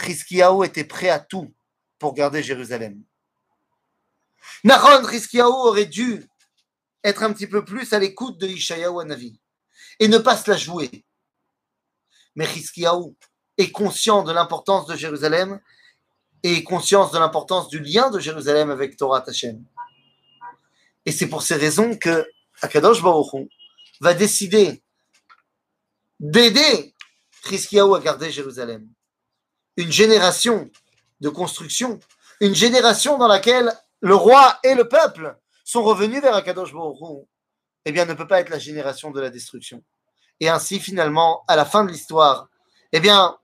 [0.00, 1.54] Chizkiyahu était prêt à tout
[1.98, 3.02] pour garder Jérusalem.
[4.64, 6.26] Nahon Chizkiyahu aurait dû
[7.04, 9.40] être un petit peu plus à l'écoute de Ishayahu Hanavi
[10.00, 11.04] et ne pas se la jouer.
[12.34, 13.14] Mais Chizkiyahu
[13.56, 15.60] est conscient de l'importance de Jérusalem
[16.42, 19.64] et conscient de l'importance du lien de Jérusalem avec Torah Hashem.
[21.04, 22.26] Et c'est pour ces raisons que
[22.60, 23.48] Akadosh Baruch
[24.00, 24.82] va décider
[26.20, 26.94] d'aider
[27.48, 28.88] Chizkiyahu à garder Jérusalem.
[29.76, 30.70] Une génération
[31.20, 31.98] de construction,
[32.40, 35.36] une génération dans laquelle le roi et le peuple
[35.67, 37.25] sont revenus vers Akadosh Baruch Hu,
[37.85, 39.83] eh bien, ne peut pas être la génération de la destruction.
[40.39, 42.47] Et ainsi, finalement, à la fin de l'histoire,
[42.91, 43.37] eh bien,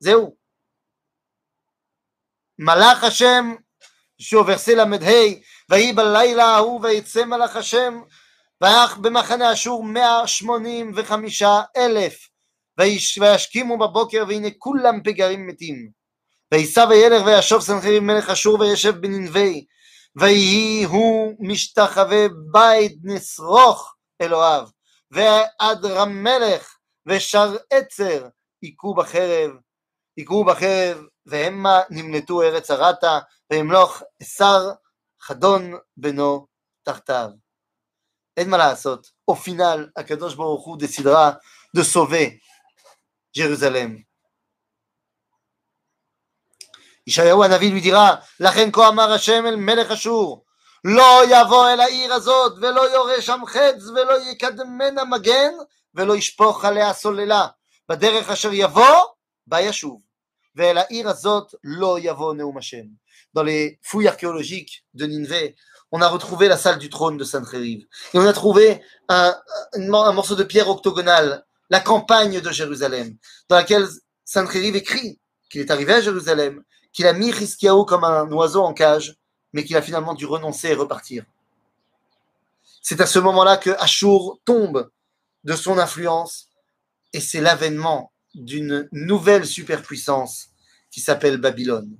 [0.00, 0.36] Zéou.
[2.58, 3.58] Malach Hashem,
[4.18, 8.00] je suis au verset la Medhei, ויהי בלילה ההוא ויצא מלאך השם
[8.62, 12.28] ויח במחנה אשור מאה שמונים וחמישה אלף
[12.78, 15.90] וישכימו בבוקר והנה כולם פגרים מתים
[16.52, 19.64] וייסע וילך וישוב סנחריב מלך אשור וישב בננבי
[20.16, 24.68] ויהי הוא משתחווה בית נשרוך אלוהיו
[25.10, 26.76] ואדרם מלך
[27.06, 28.28] ושר עצר
[28.62, 29.50] היכו בחרב
[30.16, 33.18] היכו בחרב והמה נמלטו ארץ הרטה
[33.52, 34.70] וימלוך שר
[35.20, 36.46] חדון בנו
[36.82, 37.30] תחתיו.
[38.36, 41.38] אין מה לעשות, au final, הקדוש ברוך הוא décidera
[41.76, 42.38] de sauver
[43.38, 44.03] Jérusalem.
[47.06, 50.44] ישעיהו הנביא lui dira, לכן כה אמר השם אל מלך אשור,
[50.84, 55.52] לא יבוא אל העיר הזאת, ולא יורה שם חץ, ולא יקדמנה מגן,
[55.94, 57.46] ולא ישפוך עליה סוללה.
[57.88, 59.04] בדרך אשר יבוא,
[59.46, 60.00] בה ישוב.
[60.56, 62.84] ואל העיר הזאת לא יבוא נאום השם.
[63.34, 65.54] Dans les fouilles archéologiques de Nineveh,
[65.92, 67.86] on a retrouvé la salle du trône de Sancheriv.
[68.12, 69.36] Et on a trouvé un,
[69.74, 73.16] un, un morceau de pierre octogonale, la campagne de Jérusalem,
[73.48, 73.86] dans laquelle
[74.24, 76.62] Sancheriv écrit qu'il est arrivé à Jérusalem,
[76.95, 79.17] qu'il a mis Hiskiaou comme un oiseau en cage,
[79.51, 81.25] mais qu'il a finalement dû renoncer et repartir.
[82.81, 84.89] C'est à ce moment-là que Ashur tombe
[85.43, 86.47] de son influence
[87.11, 90.47] et c'est l'avènement d'une nouvelle superpuissance
[90.89, 91.97] qui s'appelle Babylone.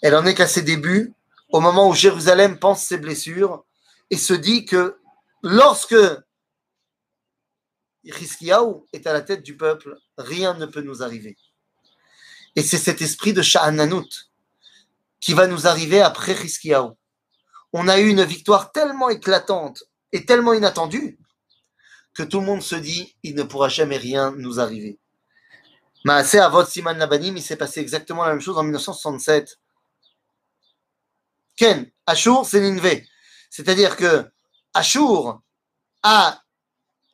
[0.00, 1.12] Elle en est qu'à ses débuts,
[1.48, 3.64] au moment où Jérusalem pense ses blessures
[4.10, 4.96] et se dit que
[5.42, 5.96] lorsque
[8.04, 11.36] Hiskiaou est à la tête du peuple, rien ne peut nous arriver.
[12.56, 14.08] Et c'est cet esprit de Sha'ananout
[15.20, 16.96] qui va nous arriver après Hiskiaou.
[17.72, 21.18] On a eu une victoire tellement éclatante et tellement inattendue
[22.14, 24.98] que tout le monde se dit il ne pourra jamais rien nous arriver.
[26.04, 29.58] Maasé Avot Siman Nabanim, il s'est passé exactement la même chose en 1967.
[31.56, 33.08] Ken, Ashur, c'est Ninvé.
[33.48, 34.28] C'est-à-dire que
[34.74, 35.40] Ashur
[36.02, 36.42] a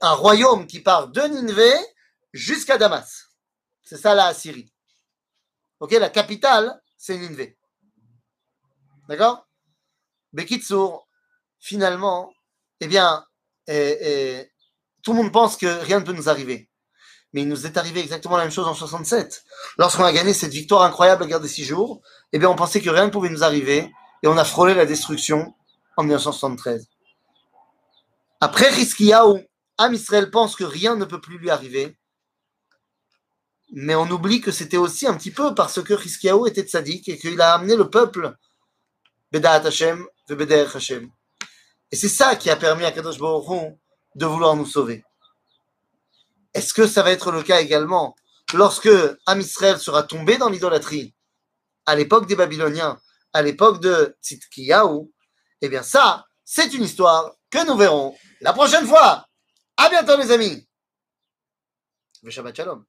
[0.00, 1.72] un royaume qui part de Ninvé
[2.32, 3.28] jusqu'à Damas.
[3.82, 4.72] C'est ça la Assyrie.
[5.80, 7.56] Ok, la capitale, c'est Ninvé.
[9.08, 9.46] D'accord?
[10.32, 11.06] Bekitsour,
[11.60, 12.32] finalement,
[12.80, 13.24] eh bien,
[13.68, 14.52] eh, eh,
[15.02, 16.68] tout le monde pense que rien ne peut nous arriver.
[17.32, 19.44] Mais il nous est arrivé exactement la même chose en 67.
[19.76, 22.02] Lorsqu'on a gagné cette victoire incroyable à la guerre des six jours,
[22.32, 24.86] eh bien, on pensait que rien ne pouvait nous arriver et on a frôlé la
[24.86, 25.54] destruction
[25.96, 26.88] en 1973.
[28.40, 29.46] Après Hiskiyahu,
[29.78, 31.96] Am Israël pense que rien ne peut plus lui arriver,
[33.70, 37.18] mais on oublie que c'était aussi un petit peu parce que Hiskiyahu était tzaddik et
[37.18, 38.36] qu'il a amené le peuple
[39.30, 41.10] Bedaat Hashem, Bedaer Hashem.
[41.90, 43.74] Et c'est ça qui a permis à Kadosh Baruch
[44.14, 45.04] de vouloir nous sauver.
[46.54, 48.16] Est-ce que ça va être le cas également
[48.54, 48.90] lorsque
[49.26, 51.14] Am Israël sera tombé dans l'idolâtrie
[51.86, 52.98] à l'époque des Babyloniens,
[53.32, 55.10] à l'époque de Tzidkiyahu?
[55.60, 59.26] Eh bien ça, c'est une histoire que nous verrons la prochaine fois.
[59.76, 60.66] À bientôt les amis.
[62.30, 62.84] Shalom.